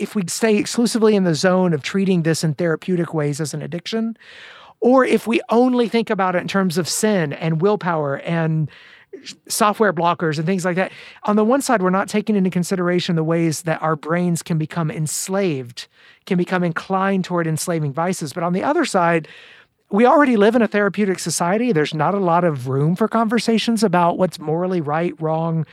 [0.00, 3.62] if we stay exclusively in the zone of treating this in therapeutic ways as an
[3.62, 4.16] addiction?
[4.80, 8.70] Or if we only think about it in terms of sin and willpower and
[9.48, 10.92] software blockers and things like that.
[11.24, 14.56] On the one side, we're not taking into consideration the ways that our brains can
[14.58, 15.88] become enslaved,
[16.26, 18.32] can become inclined toward enslaving vices.
[18.32, 19.28] But on the other side,
[19.90, 21.72] we already live in a therapeutic society.
[21.72, 25.66] There's not a lot of room for conversations about what's morally right, wrong,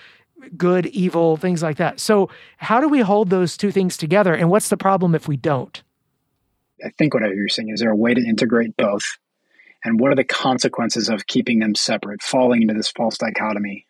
[0.55, 1.99] good, evil, things like that.
[1.99, 4.33] So, how do we hold those two things together?
[4.33, 5.81] And what's the problem if we don't?
[6.85, 9.03] I think what you're saying is there a way to integrate both?
[9.83, 13.85] and what are the consequences of keeping them separate, falling into this false dichotomy?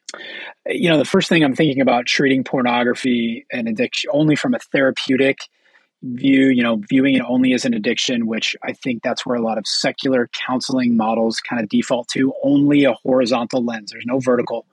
[0.68, 4.60] You know, the first thing I'm thinking about treating pornography and addiction only from a
[4.60, 5.40] therapeutic
[6.04, 9.42] view, you know, viewing it only as an addiction, which I think that's where a
[9.42, 13.92] lot of secular counseling models kind of default to, only a horizontal lens.
[13.92, 14.66] There's no vertical.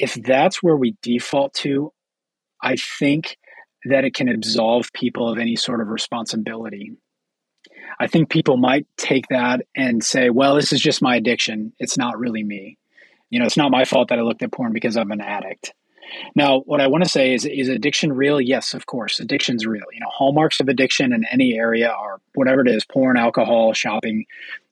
[0.00, 1.92] If that's where we default to,
[2.62, 3.36] I think
[3.84, 6.92] that it can absolve people of any sort of responsibility.
[7.98, 11.72] I think people might take that and say, well, this is just my addiction.
[11.78, 12.78] It's not really me.
[13.28, 15.74] You know, it's not my fault that I looked at porn because I'm an addict.
[16.34, 18.40] Now, what I want to say is, is addiction real?
[18.40, 19.20] Yes, of course.
[19.20, 19.84] Addiction's real.
[19.92, 24.24] You know, hallmarks of addiction in any area are whatever it is porn, alcohol, shopping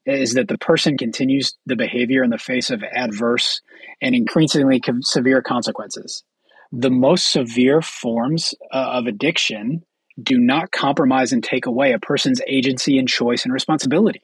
[0.08, 3.60] is that the person continues the behavior in the face of adverse
[4.00, 6.24] and increasingly severe consequences.
[6.72, 9.84] The most severe forms uh, of addiction
[10.20, 14.22] do not compromise and take away a person's agency and choice and responsibility.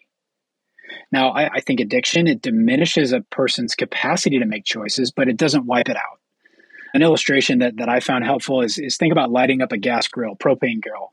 [1.12, 5.36] Now, I, I, think addiction, it diminishes a person's capacity to make choices, but it
[5.36, 6.20] doesn't wipe it out.
[6.92, 10.08] An illustration that, that I found helpful is, is think about lighting up a gas
[10.08, 11.12] grill, propane grill,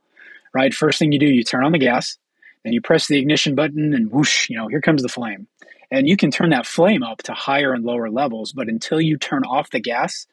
[0.54, 0.74] right?
[0.74, 2.18] First thing you do, you turn on the gas,
[2.64, 5.48] then you press the ignition button and whoosh, you know, here comes the flame.
[5.90, 9.18] And you can turn that flame up to higher and lower levels, but until you
[9.18, 10.26] turn off the gas,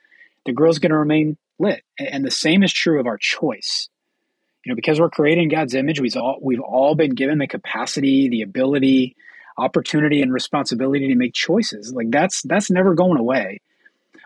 [0.46, 1.82] the grill's going to remain lit.
[1.98, 3.88] And the same is true of our choice
[4.68, 8.28] you know, because we're creating God's image, we've all we've all been given the capacity,
[8.28, 9.16] the ability,
[9.56, 11.92] opportunity, and responsibility to make choices.
[11.94, 13.60] Like that's that's never going away.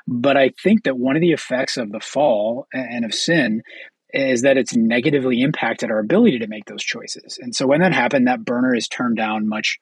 [0.09, 3.63] But I think that one of the effects of the fall and of sin
[4.13, 7.39] is that it's negatively impacted our ability to make those choices.
[7.41, 9.79] And so when that happened, that burner is turned down much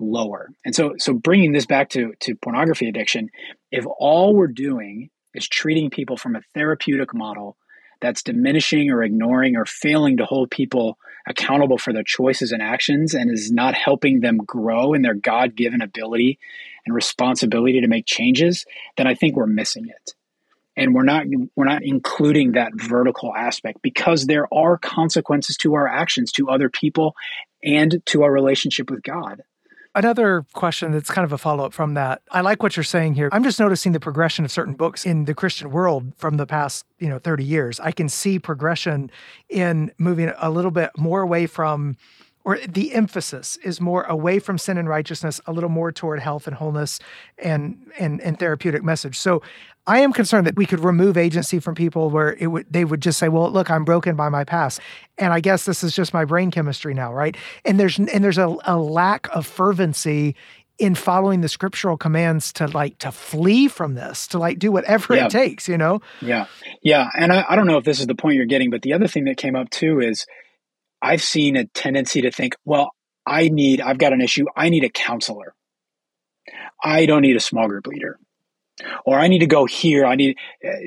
[0.00, 0.50] lower.
[0.64, 3.30] And so so bringing this back to to pornography addiction,
[3.70, 7.56] if all we're doing is treating people from a therapeutic model
[8.00, 13.12] that's diminishing or ignoring or failing to hold people accountable for their choices and actions
[13.12, 16.38] and is not helping them grow in their God given ability
[16.86, 18.64] and responsibility to make changes,
[18.96, 20.14] then I think we're missing it.
[20.78, 25.88] And we're not we're not including that vertical aspect because there are consequences to our
[25.88, 27.14] actions to other people
[27.62, 29.42] and to our relationship with God.
[29.94, 32.22] Another question that's kind of a follow up from that.
[32.30, 33.30] I like what you're saying here.
[33.32, 36.84] I'm just noticing the progression of certain books in the Christian world from the past,
[37.00, 37.80] you know, 30 years.
[37.80, 39.10] I can see progression
[39.48, 41.96] in moving a little bit more away from
[42.44, 46.46] or the emphasis is more away from sin and righteousness, a little more toward health
[46.46, 46.98] and wholeness
[47.36, 49.18] and and and therapeutic message.
[49.18, 49.42] So
[49.88, 53.00] I am concerned that we could remove agency from people where it would they would
[53.00, 54.80] just say, "Well, look, I'm broken by my past,
[55.16, 58.38] and I guess this is just my brain chemistry now, right?" And there's and there's
[58.38, 60.36] a, a lack of fervency
[60.78, 65.16] in following the scriptural commands to like to flee from this, to like do whatever
[65.16, 65.26] yeah.
[65.26, 66.00] it takes, you know?
[66.20, 66.46] Yeah,
[66.82, 68.92] yeah, and I, I don't know if this is the point you're getting, but the
[68.92, 70.26] other thing that came up too is
[71.02, 72.92] I've seen a tendency to think, well,
[73.26, 74.44] I need, I've got an issue.
[74.56, 75.54] I need a counselor.
[76.82, 78.18] I don't need a small group leader.
[79.04, 80.04] Or I need to go here.
[80.06, 80.36] I need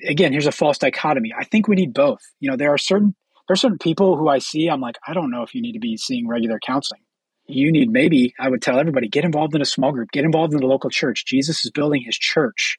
[0.07, 0.31] again.
[0.31, 1.33] Here's a false dichotomy.
[1.37, 2.21] I think we need both.
[2.39, 3.15] You know, there are certain
[3.47, 4.67] there are certain people who I see.
[4.67, 7.01] I'm like, I don't know if you need to be seeing regular counseling.
[7.47, 10.53] You need maybe I would tell everybody get involved in a small group, get involved
[10.53, 11.25] in the local church.
[11.25, 12.77] Jesus is building his church.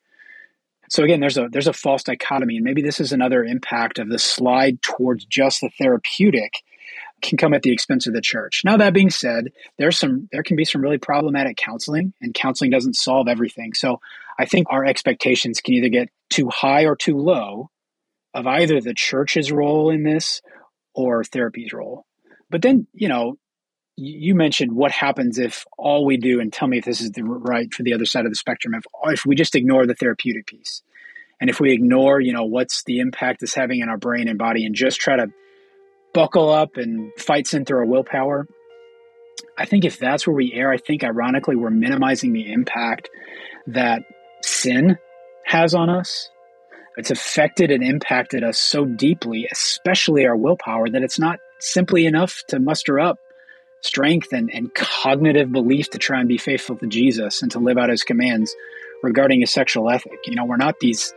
[0.88, 4.08] So again, there's a there's a false dichotomy, and maybe this is another impact of
[4.08, 6.52] the slide towards just the therapeutic
[7.22, 8.62] can come at the expense of the church.
[8.64, 12.70] Now that being said, there's some there can be some really problematic counseling, and counseling
[12.70, 13.72] doesn't solve everything.
[13.74, 14.00] So
[14.38, 17.70] I think our expectations can either get too high or too low
[18.34, 20.40] of either the church's role in this
[20.94, 22.06] or therapy's role.
[22.50, 23.36] But then, you know,
[23.96, 27.24] you mentioned what happens if all we do, and tell me if this is the
[27.24, 30.46] right for the other side of the spectrum, if, if we just ignore the therapeutic
[30.46, 30.82] piece.
[31.40, 34.38] And if we ignore, you know, what's the impact it's having in our brain and
[34.38, 35.26] body and just try to
[36.14, 38.46] buckle up and fight sin through our willpower,
[39.58, 43.10] I think if that's where we err, I think ironically we're minimizing the impact
[43.66, 44.02] that
[44.42, 44.98] sin
[45.44, 46.30] has on us.
[46.96, 52.42] It's affected and impacted us so deeply, especially our willpower, that it's not simply enough
[52.48, 53.18] to muster up
[53.80, 57.78] strength and, and cognitive belief to try and be faithful to Jesus and to live
[57.78, 58.54] out his commands
[59.02, 60.18] regarding his sexual ethic.
[60.26, 61.14] You know, we're not these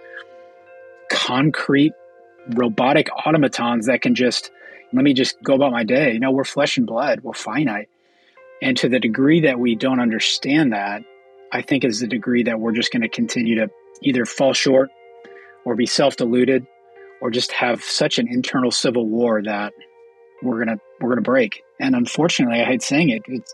[1.10, 1.94] concrete
[2.56, 4.52] robotic automatons that can just
[4.94, 6.14] let me just go about my day.
[6.14, 7.90] You know, we're flesh and blood, we're finite.
[8.62, 11.04] And to the degree that we don't understand that,
[11.52, 13.70] I think is the degree that we're just going to continue to
[14.02, 14.90] either fall short
[15.66, 16.66] or be self deluded
[17.22, 19.74] or just have such an internal civil war that
[20.44, 21.64] we're gonna we're gonna break.
[21.80, 23.54] And unfortunately, I hate saying it, it's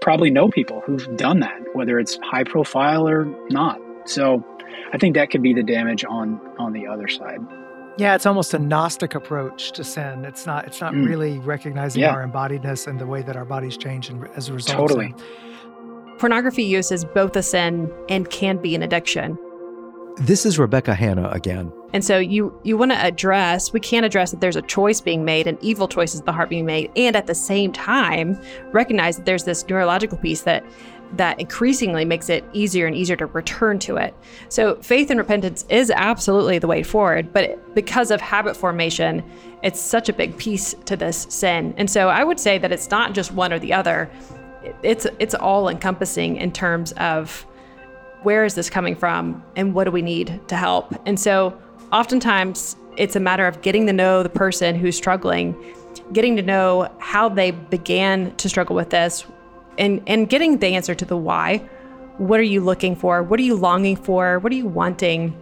[0.00, 3.78] probably know people who've done that, whether it's high profile or not.
[4.06, 4.44] So
[4.92, 7.38] I think that could be the damage on on the other side.
[7.98, 10.24] Yeah, it's almost a Gnostic approach to sin.
[10.24, 10.66] It's not.
[10.66, 11.06] It's not mm.
[11.06, 12.10] really recognizing yeah.
[12.10, 14.88] our embodiedness and the way that our bodies change and as a result.
[14.88, 15.14] Totally.
[16.18, 19.38] Pornography use is both a sin and can be an addiction.
[20.16, 21.72] This is Rebecca Hanna again.
[21.94, 25.24] And so you you want to address, we can't address that there's a choice being
[25.24, 28.40] made, an evil choice is the heart being made, and at the same time
[28.72, 30.64] recognize that there's this neurological piece that
[31.14, 34.14] that increasingly makes it easier and easier to return to it.
[34.48, 39.22] So faith and repentance is absolutely the way forward, but because of habit formation,
[39.62, 41.74] it's such a big piece to this sin.
[41.76, 44.10] And so I would say that it's not just one or the other.
[44.82, 47.46] It's it's all encompassing in terms of
[48.22, 50.94] where is this coming from and what do we need to help?
[51.06, 51.58] And so
[51.92, 55.56] oftentimes it's a matter of getting to know the person who's struggling,
[56.12, 59.24] getting to know how they began to struggle with this,
[59.78, 61.58] and and getting the answer to the why.
[62.18, 63.22] What are you looking for?
[63.22, 64.38] What are you longing for?
[64.38, 65.36] What are you wanting?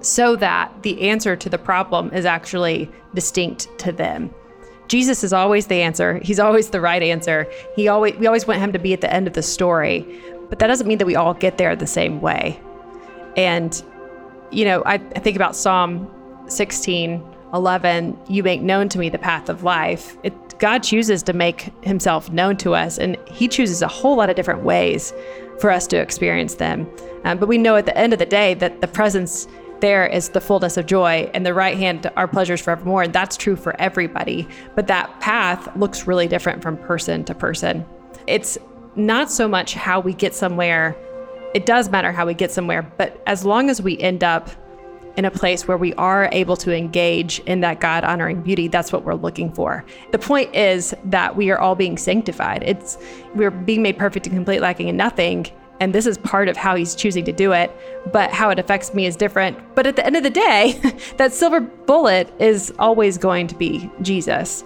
[0.00, 4.34] So that the answer to the problem is actually distinct to them.
[4.90, 6.18] Jesus is always the answer.
[6.18, 7.46] He's always the right answer.
[7.76, 10.04] He always we always want him to be at the end of the story.
[10.48, 12.60] But that doesn't mean that we all get there the same way.
[13.36, 13.80] And
[14.50, 16.10] you know, I, I think about Psalm
[16.48, 17.22] 16,
[17.54, 20.16] 11, you make known to me the path of life.
[20.24, 24.28] It, God chooses to make himself known to us, and he chooses a whole lot
[24.28, 25.14] of different ways
[25.60, 26.90] for us to experience them.
[27.22, 29.46] Um, but we know at the end of the day that the presence
[29.80, 33.02] there is the fullness of joy, and the right hand are pleasures forevermore.
[33.02, 34.48] And that's true for everybody.
[34.74, 37.84] But that path looks really different from person to person.
[38.26, 38.58] It's
[38.96, 40.96] not so much how we get somewhere.
[41.54, 44.50] It does matter how we get somewhere, but as long as we end up
[45.16, 48.92] in a place where we are able to engage in that God honoring beauty, that's
[48.92, 49.84] what we're looking for.
[50.12, 52.62] The point is that we are all being sanctified.
[52.62, 52.96] It's
[53.34, 55.46] we're being made perfect and complete, lacking in nothing.
[55.80, 57.74] And this is part of how he's choosing to do it,
[58.12, 59.58] but how it affects me is different.
[59.74, 60.78] But at the end of the day,
[61.16, 64.62] that silver bullet is always going to be Jesus.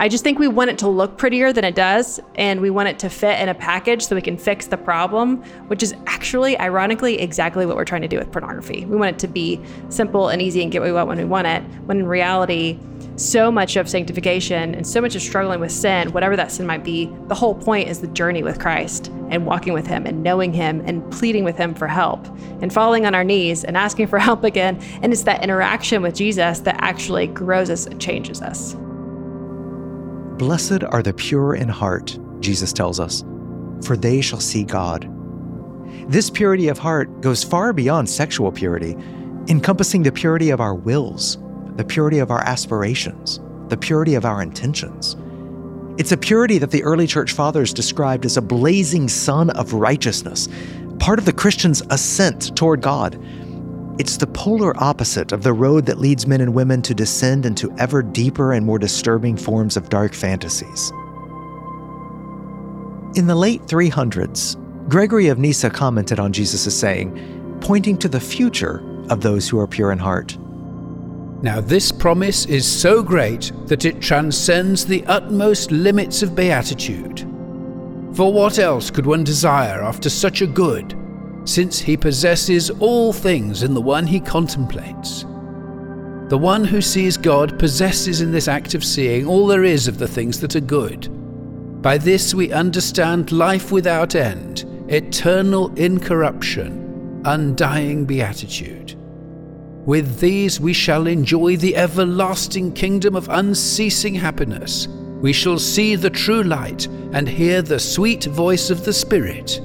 [0.00, 2.88] I just think we want it to look prettier than it does, and we want
[2.88, 6.58] it to fit in a package so we can fix the problem, which is actually,
[6.58, 8.86] ironically, exactly what we're trying to do with pornography.
[8.86, 9.60] We want it to be
[9.90, 12.78] simple and easy and get what we want when we want it, when in reality,
[13.16, 16.84] so much of sanctification and so much of struggling with sin, whatever that sin might
[16.84, 20.52] be, the whole point is the journey with Christ and walking with Him and knowing
[20.52, 22.26] Him and pleading with Him for help
[22.60, 24.80] and falling on our knees and asking for help again.
[25.02, 28.74] And it's that interaction with Jesus that actually grows us and changes us.
[30.38, 33.22] Blessed are the pure in heart, Jesus tells us,
[33.84, 35.06] for they shall see God.
[36.08, 38.96] This purity of heart goes far beyond sexual purity,
[39.48, 41.36] encompassing the purity of our wills,
[41.80, 45.16] the purity of our aspirations, the purity of our intentions.
[45.98, 50.48] It's a purity that the early church fathers described as a blazing sun of righteousness,
[50.98, 53.18] part of the Christian's ascent toward God
[54.00, 57.70] it's the polar opposite of the road that leads men and women to descend into
[57.76, 60.90] ever deeper and more disturbing forms of dark fantasies.
[63.14, 64.56] In the late 300s,
[64.88, 69.66] Gregory of Nyssa commented on Jesus' saying, pointing to the future of those who are
[69.66, 70.38] pure in heart.
[71.42, 77.20] Now, this promise is so great that it transcends the utmost limits of beatitude.
[78.14, 80.94] For what else could one desire after such a good,
[81.44, 85.22] since he possesses all things in the one he contemplates?
[86.28, 89.98] The one who sees God possesses in this act of seeing all there is of
[89.98, 91.08] the things that are good.
[91.80, 98.99] By this we understand life without end, eternal incorruption, undying beatitude.
[99.86, 104.86] With these we shall enjoy the everlasting kingdom of unceasing happiness.
[104.88, 109.60] We shall see the true light and hear the sweet voice of the Spirit.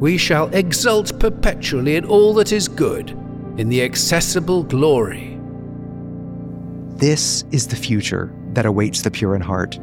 [0.00, 3.10] We shall exult perpetually in all that is good,
[3.56, 5.38] in the accessible glory.
[6.96, 9.76] This is the future that awaits the pure in heart.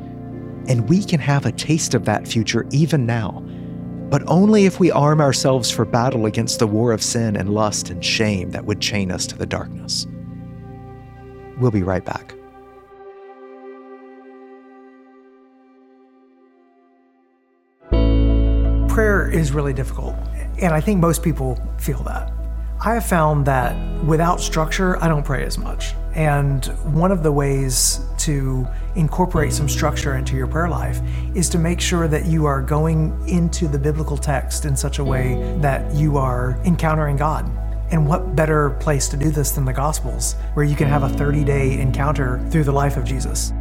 [0.68, 3.44] And we can have a taste of that future even now,
[4.10, 7.90] but only if we arm ourselves for battle against the war of sin and lust
[7.90, 10.08] and shame that would chain us to the darkness.
[11.60, 12.36] We'll be right back.
[18.90, 20.16] Prayer is really difficult,
[20.62, 22.43] and I think most people feel that.
[22.86, 25.94] I have found that without structure, I don't pray as much.
[26.16, 31.00] And one of the ways to incorporate some structure into your prayer life
[31.34, 35.04] is to make sure that you are going into the biblical text in such a
[35.04, 37.50] way that you are encountering God.
[37.92, 41.10] And what better place to do this than the Gospels, where you can have a
[41.10, 43.54] 30 day encounter through the life of Jesus?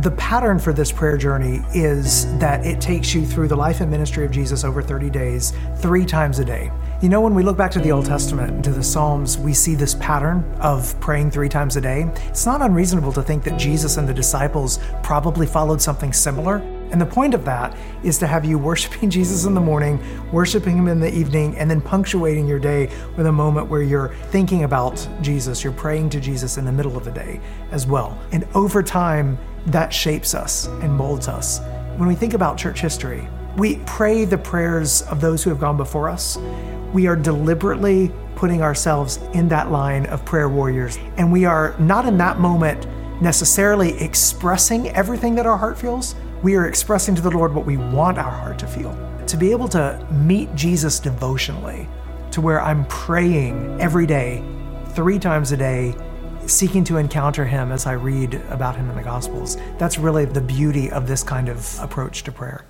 [0.00, 3.90] The pattern for this prayer journey is that it takes you through the life and
[3.90, 6.70] ministry of Jesus over 30 days, three times a day.
[7.02, 9.54] You know, when we look back to the Old Testament and to the Psalms, we
[9.54, 12.02] see this pattern of praying three times a day.
[12.26, 16.56] It's not unreasonable to think that Jesus and the disciples probably followed something similar.
[16.90, 19.98] And the point of that is to have you worshiping Jesus in the morning,
[20.30, 24.14] worshiping Him in the evening, and then punctuating your day with a moment where you're
[24.28, 25.64] thinking about Jesus.
[25.64, 27.40] You're praying to Jesus in the middle of the day
[27.70, 28.18] as well.
[28.32, 29.38] And over time,
[29.68, 31.60] that shapes us and molds us.
[31.96, 33.26] When we think about church history,
[33.56, 36.36] we pray the prayers of those who have gone before us.
[36.92, 40.98] We are deliberately putting ourselves in that line of prayer warriors.
[41.16, 42.86] And we are not in that moment
[43.20, 46.14] necessarily expressing everything that our heart feels.
[46.42, 48.96] We are expressing to the Lord what we want our heart to feel.
[49.26, 51.86] To be able to meet Jesus devotionally,
[52.30, 54.42] to where I'm praying every day,
[54.88, 55.94] three times a day,
[56.46, 59.56] seeking to encounter him as I read about him in the Gospels.
[59.78, 62.64] That's really the beauty of this kind of approach to prayer.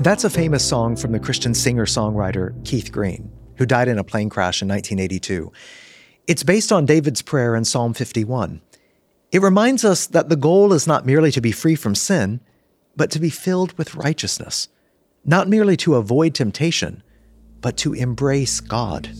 [0.00, 4.02] That's a famous song from the Christian singer songwriter Keith Green, who died in a
[4.02, 5.52] plane crash in 1982.
[6.26, 8.62] It's based on David's prayer in Psalm 51.
[9.30, 12.40] It reminds us that the goal is not merely to be free from sin,
[12.96, 14.68] but to be filled with righteousness,
[15.26, 17.02] not merely to avoid temptation,
[17.60, 19.10] but to embrace God.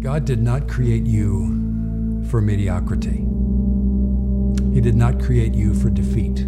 [0.00, 3.26] God did not create you for mediocrity.
[4.72, 6.46] He did not create you for defeat.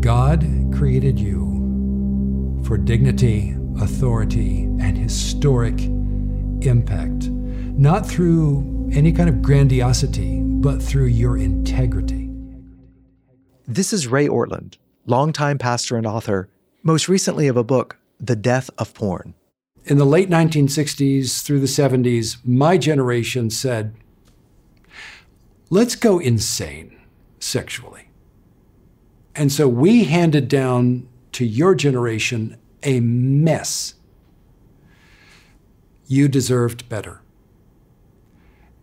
[0.00, 5.80] God created you for dignity, authority, and historic
[6.64, 12.30] impact, not through any kind of grandiosity, but through your integrity.
[13.66, 16.48] This is Ray Ortlund, longtime pastor and author,
[16.84, 19.34] most recently of a book, The Death of Porn.
[19.84, 23.96] In the late 1960s through the 70s, my generation said,
[25.70, 26.96] let's go insane
[27.40, 28.07] sexually.
[29.38, 33.94] And so we handed down to your generation a mess.
[36.08, 37.22] You deserved better.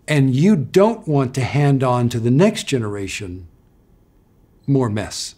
[0.07, 3.49] And you don't want to hand on to the next generation
[4.65, 5.35] more mess.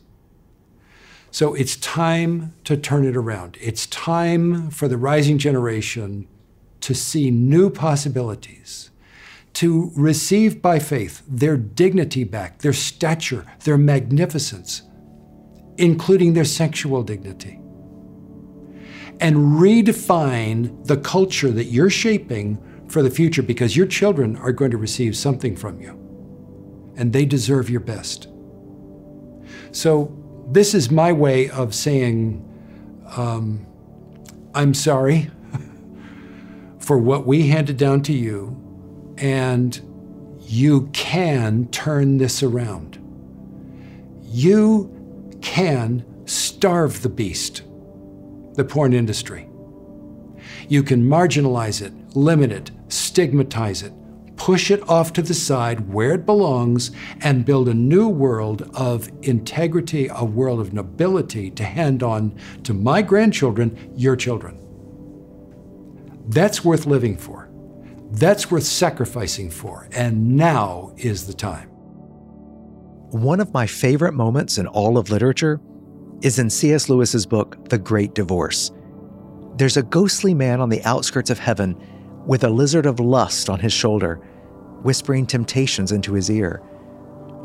[1.31, 3.57] So it's time to turn it around.
[3.59, 6.27] It's time for the rising generation
[6.81, 8.91] to see new possibilities,
[9.53, 14.83] to receive by faith their dignity back, their stature, their magnificence,
[15.77, 17.59] including their sexual dignity,
[19.19, 24.71] and redefine the culture that you're shaping for the future because your children are going
[24.71, 25.91] to receive something from you,
[26.95, 28.27] and they deserve your best.
[29.71, 30.13] So,
[30.49, 32.43] this is my way of saying,
[33.17, 33.65] um,
[34.53, 35.29] I'm sorry
[36.79, 38.55] for what we handed down to you,
[39.17, 39.79] and
[40.39, 42.97] you can turn this around.
[44.23, 44.96] You
[45.47, 47.63] can starve the beast,
[48.55, 49.47] the porn industry.
[50.67, 53.93] You can marginalize it, limit it, stigmatize it,
[54.35, 56.91] push it off to the side where it belongs,
[57.21, 62.73] and build a new world of integrity, a world of nobility to hand on to
[62.73, 64.59] my grandchildren, your children.
[66.27, 67.49] That's worth living for.
[68.11, 69.87] That's worth sacrificing for.
[69.93, 71.71] And now is the time.
[73.11, 75.61] One of my favorite moments in all of literature
[76.21, 76.89] is in C.S.
[76.89, 78.73] Lewis's book, The Great Divorce.
[79.55, 81.81] There's a ghostly man on the outskirts of heaven
[82.25, 84.15] with a lizard of lust on his shoulder,
[84.83, 86.61] whispering temptations into his ear.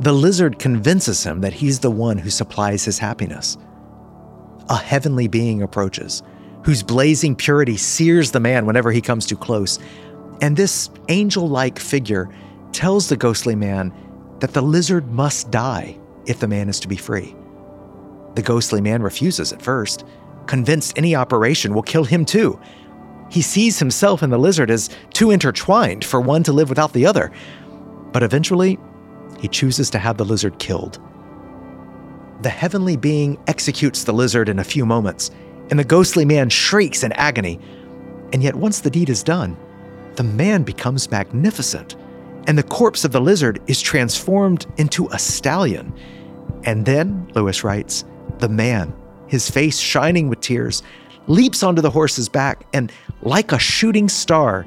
[0.01, 3.57] The lizard convinces him that he's the one who supplies his happiness.
[4.69, 6.25] A heavenly being approaches
[6.65, 9.79] whose blazing purity sears the man whenever he comes too close.
[10.41, 12.29] And this angel like figure
[12.73, 13.93] tells the ghostly man
[14.43, 17.33] that the lizard must die if the man is to be free.
[18.35, 20.05] The ghostly man refuses at first,
[20.47, 22.59] convinced any operation will kill him too.
[23.31, 27.07] He sees himself and the lizard as too intertwined for one to live without the
[27.07, 27.31] other.
[28.11, 28.81] But eventually,
[29.39, 30.99] he chooses to have the lizard killed.
[32.41, 35.31] The heavenly being executes the lizard in a few moments,
[35.71, 37.61] and the ghostly man shrieks in agony.
[38.33, 39.57] And yet, once the deed is done,
[40.17, 41.95] the man becomes magnificent,
[42.47, 45.95] and the corpse of the lizard is transformed into a stallion.
[46.65, 48.05] And then, Lewis writes,
[48.39, 48.95] the man,
[49.29, 50.83] his face shining with tears,
[51.27, 54.67] leaps onto the horse's back, and like a shooting star,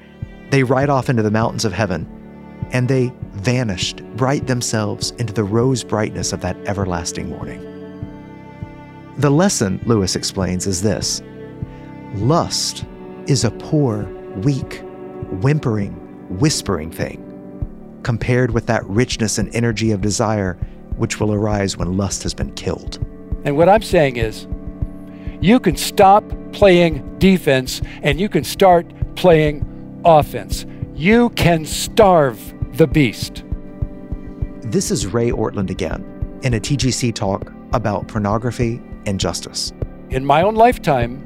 [0.51, 2.09] they ride off into the mountains of heaven.
[2.71, 7.61] And they vanished, bright themselves, into the rose brightness of that everlasting morning.
[9.17, 11.21] The lesson, Lewis explains, is this
[12.15, 12.85] lust
[13.27, 14.03] is a poor,
[14.37, 14.81] weak,
[15.41, 15.93] whimpering,
[16.39, 17.21] whispering thing,
[18.05, 20.53] compared with that richness and energy of desire
[20.95, 23.03] which will arise when lust has been killed.
[23.43, 24.47] And what I'm saying is,
[25.41, 28.85] you can stop playing defense and you can start
[29.15, 29.65] playing
[30.05, 30.67] offense.
[30.93, 33.43] You can starve the beast.
[34.61, 39.73] This is Ray Ortlund again in a TGC talk about pornography and justice.
[40.11, 41.23] In my own lifetime,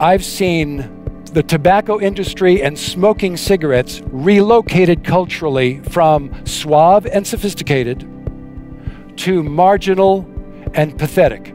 [0.00, 0.99] I've seen
[1.32, 8.00] the tobacco industry and smoking cigarettes relocated culturally from suave and sophisticated
[9.16, 10.28] to marginal
[10.74, 11.54] and pathetic.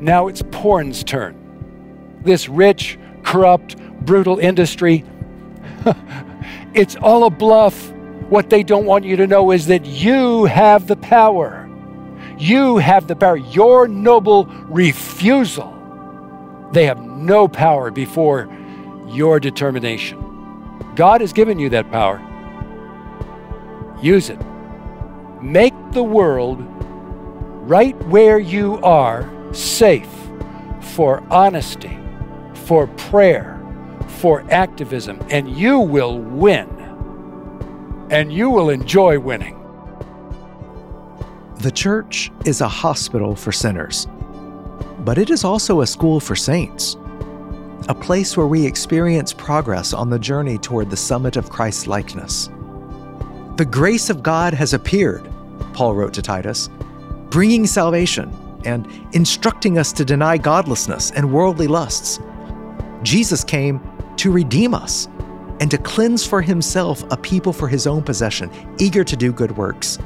[0.00, 2.20] Now it's porn's turn.
[2.22, 5.04] This rich, corrupt, brutal industry,
[6.74, 7.90] it's all a bluff.
[8.28, 11.68] What they don't want you to know is that you have the power.
[12.38, 13.36] You have the power.
[13.36, 15.73] Your noble refusal,
[16.72, 18.48] they have no power before
[19.08, 20.20] your determination.
[20.96, 22.20] God has given you that power.
[24.02, 24.38] Use it.
[25.42, 26.58] Make the world
[27.68, 30.08] right where you are safe
[30.80, 31.98] for honesty,
[32.66, 33.60] for prayer,
[34.06, 36.68] for activism, and you will win.
[38.10, 39.60] And you will enjoy winning.
[41.56, 44.06] The church is a hospital for sinners,
[45.04, 46.96] but it is also a school for saints,
[47.88, 52.48] a place where we experience progress on the journey toward the summit of Christ's likeness.
[53.56, 55.30] The grace of God has appeared,
[55.74, 56.70] Paul wrote to Titus,
[57.28, 58.32] bringing salvation
[58.64, 62.18] and instructing us to deny godlessness and worldly lusts.
[63.02, 63.80] Jesus came
[64.16, 65.08] to redeem us
[65.60, 69.56] and to cleanse for himself a people for his own possession, eager to do good
[69.56, 69.98] works.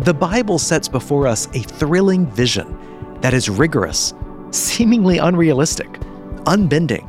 [0.00, 2.75] The Bible sets before us a thrilling vision
[3.20, 4.14] that is rigorous,
[4.50, 6.00] seemingly unrealistic,
[6.46, 7.08] unbending,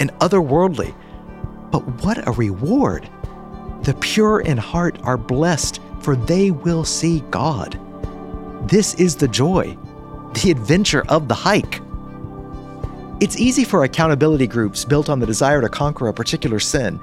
[0.00, 0.94] and otherworldly.
[1.70, 3.08] But what a reward!
[3.82, 7.78] The pure in heart are blessed, for they will see God.
[8.68, 9.76] This is the joy,
[10.34, 11.80] the adventure of the hike.
[13.20, 17.00] It's easy for accountability groups built on the desire to conquer a particular sin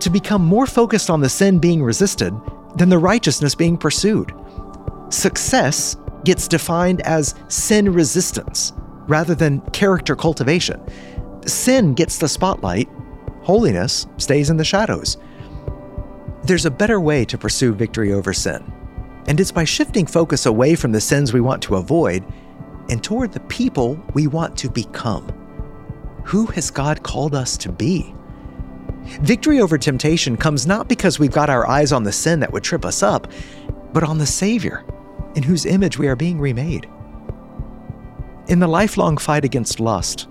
[0.00, 2.34] to become more focused on the sin being resisted
[2.76, 4.34] than the righteousness being pursued.
[5.10, 8.72] Success gets defined as sin resistance
[9.08, 10.80] rather than character cultivation.
[11.46, 12.88] Sin gets the spotlight,
[13.42, 15.16] holiness stays in the shadows.
[16.44, 18.72] There's a better way to pursue victory over sin,
[19.26, 22.24] and it's by shifting focus away from the sins we want to avoid
[22.88, 25.28] and toward the people we want to become.
[26.24, 28.14] Who has God called us to be?
[29.20, 32.62] Victory over temptation comes not because we've got our eyes on the sin that would
[32.62, 33.30] trip us up,
[33.92, 34.84] but on the Savior,
[35.34, 36.88] in whose image we are being remade.
[38.48, 40.28] In the lifelong fight against lust,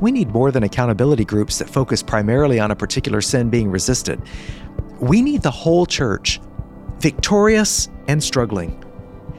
[0.00, 4.20] we need more than accountability groups that focus primarily on a particular sin being resisted.
[4.98, 6.40] We need the whole church,
[6.98, 8.82] victorious and struggling,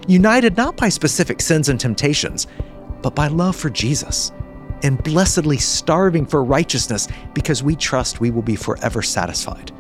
[0.08, 2.48] united not by specific sins and temptations,
[3.02, 4.32] but by love for Jesus
[4.84, 9.72] and blessedly starving for righteousness because we trust we will be forever satisfied.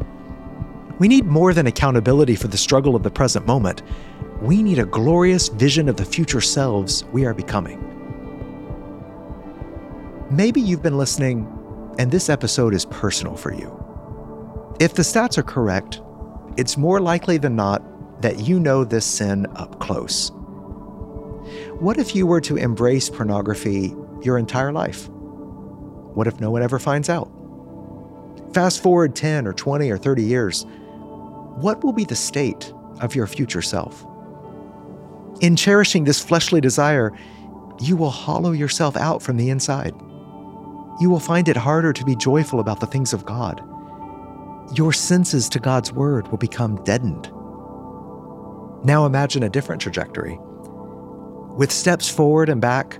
[0.99, 3.81] We need more than accountability for the struggle of the present moment.
[4.41, 7.87] We need a glorious vision of the future selves we are becoming.
[10.31, 11.47] Maybe you've been listening
[11.99, 13.77] and this episode is personal for you.
[14.79, 16.01] If the stats are correct,
[16.57, 17.83] it's more likely than not
[18.23, 20.31] that you know this sin up close.
[21.79, 25.07] What if you were to embrace pornography your entire life?
[25.07, 27.31] What if no one ever finds out?
[28.55, 30.65] Fast forward 10 or 20 or 30 years,
[31.57, 34.03] what will be the state of your future self?
[35.39, 37.13] In cherishing this fleshly desire,
[37.79, 39.95] you will hollow yourself out from the inside.
[40.99, 43.63] You will find it harder to be joyful about the things of God.
[44.75, 47.31] Your senses to God's word will become deadened.
[48.83, 50.37] Now imagine a different trajectory.
[51.57, 52.99] With steps forward and back,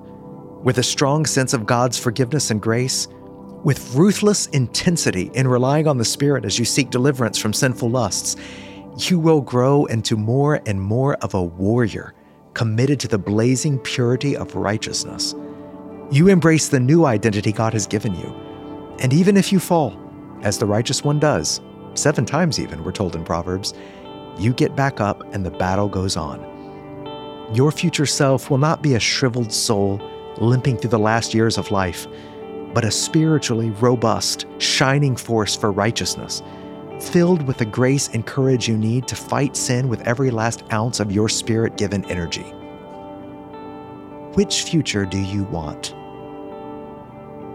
[0.63, 3.07] with a strong sense of God's forgiveness and grace,
[3.63, 8.35] with ruthless intensity in relying on the Spirit as you seek deliverance from sinful lusts,
[8.97, 12.13] you will grow into more and more of a warrior
[12.53, 15.35] committed to the blazing purity of righteousness.
[16.11, 18.35] You embrace the new identity God has given you.
[18.99, 19.97] And even if you fall,
[20.41, 21.61] as the righteous one does,
[21.93, 23.73] seven times even, we're told in Proverbs,
[24.37, 26.39] you get back up and the battle goes on.
[27.53, 30.01] Your future self will not be a shriveled soul
[30.37, 32.07] limping through the last years of life,
[32.73, 36.41] but a spiritually robust, shining force for righteousness,
[37.01, 40.99] filled with the grace and courage you need to fight sin with every last ounce
[40.99, 42.53] of your spirit given energy.
[44.35, 45.93] Which future do you want?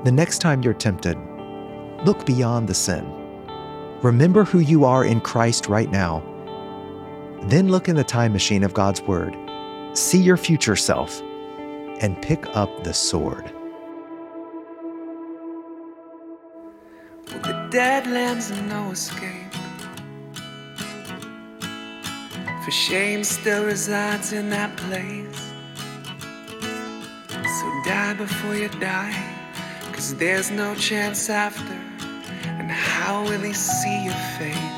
[0.04, 1.16] The next time you're tempted,
[2.04, 3.10] look beyond the sin.
[4.02, 6.22] Remember who you are in Christ right now.
[7.44, 9.36] Then look in the time machine of God's Word.
[9.94, 11.22] See your future self
[12.00, 13.55] and pick up the sword.
[17.76, 19.52] Deadlands are no escape.
[22.64, 25.52] For shame still resides in that place.
[27.28, 29.14] So die before you die,
[29.92, 31.78] cause there's no chance after.
[32.44, 34.75] And how will he see your face?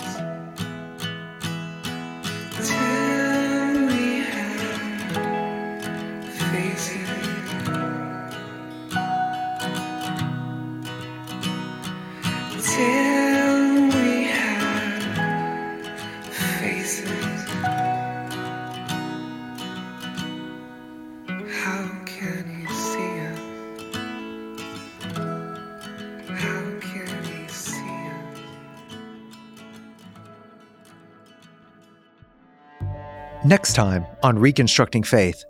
[33.48, 35.42] Next time on Reconstructing Faith,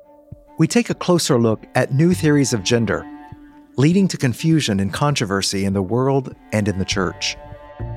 [0.57, 3.05] we take a closer look at new theories of gender,
[3.77, 7.37] leading to confusion and controversy in the world and in the church.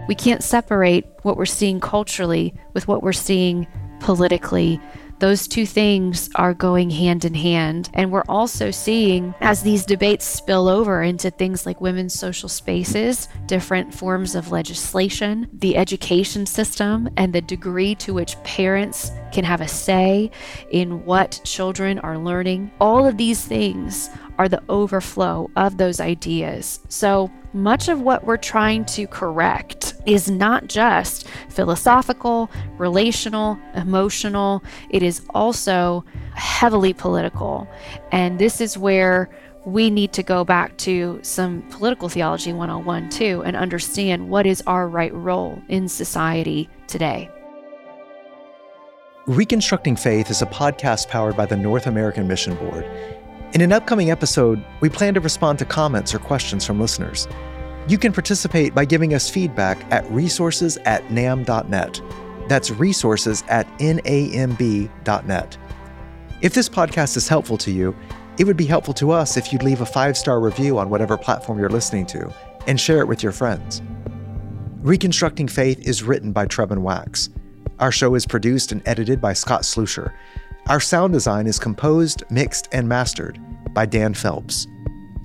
[0.08, 3.68] We can't separate what we're seeing culturally with what we're seeing
[4.00, 4.82] politically.
[5.22, 7.92] Those two things are going hand in hand.
[7.94, 13.28] And we're also seeing, as these debates spill over into things like women's social spaces,
[13.46, 19.62] different forms of legislation, the education system, and the degree to which parents can have
[19.62, 20.32] a say
[20.72, 22.72] in what children are learning.
[22.82, 24.10] All of these things
[24.40, 26.80] are the overflow of those ideas.
[26.90, 35.04] So much of what we're trying to correct is not just philosophical, relational, emotional, it
[35.04, 37.68] is also heavily political.
[38.12, 39.30] And this is where
[39.66, 44.64] we need to go back to some political theology 101 too and understand what is
[44.66, 47.30] our right role in society today.
[49.28, 52.90] Reconstructing Faith is a podcast powered by the North American Mission Board.
[53.54, 57.28] In an upcoming episode, we plan to respond to comments or questions from listeners.
[57.90, 62.02] You can participate by giving us feedback at resources at namb.net.
[62.48, 65.58] That's resources at namb.net.
[66.40, 67.94] If this podcast is helpful to you,
[68.40, 71.18] it would be helpful to us if you'd leave a five star review on whatever
[71.18, 72.34] platform you're listening to
[72.68, 73.82] and share it with your friends.
[74.80, 77.30] Reconstructing Faith is written by Trevin Wax.
[77.80, 80.14] Our show is produced and edited by Scott Slusher.
[80.68, 83.40] Our sound design is composed, mixed, and mastered
[83.74, 84.68] by Dan Phelps.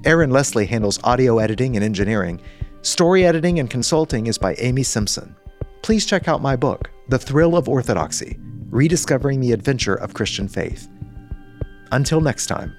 [0.05, 2.41] Aaron Leslie handles audio editing and engineering.
[2.83, 5.37] Story editing and consulting is by Amy Simpson.
[5.83, 8.39] Please check out my book, The Thrill of Orthodoxy
[8.71, 10.89] Rediscovering the Adventure of Christian Faith.
[11.93, 12.77] Until next time.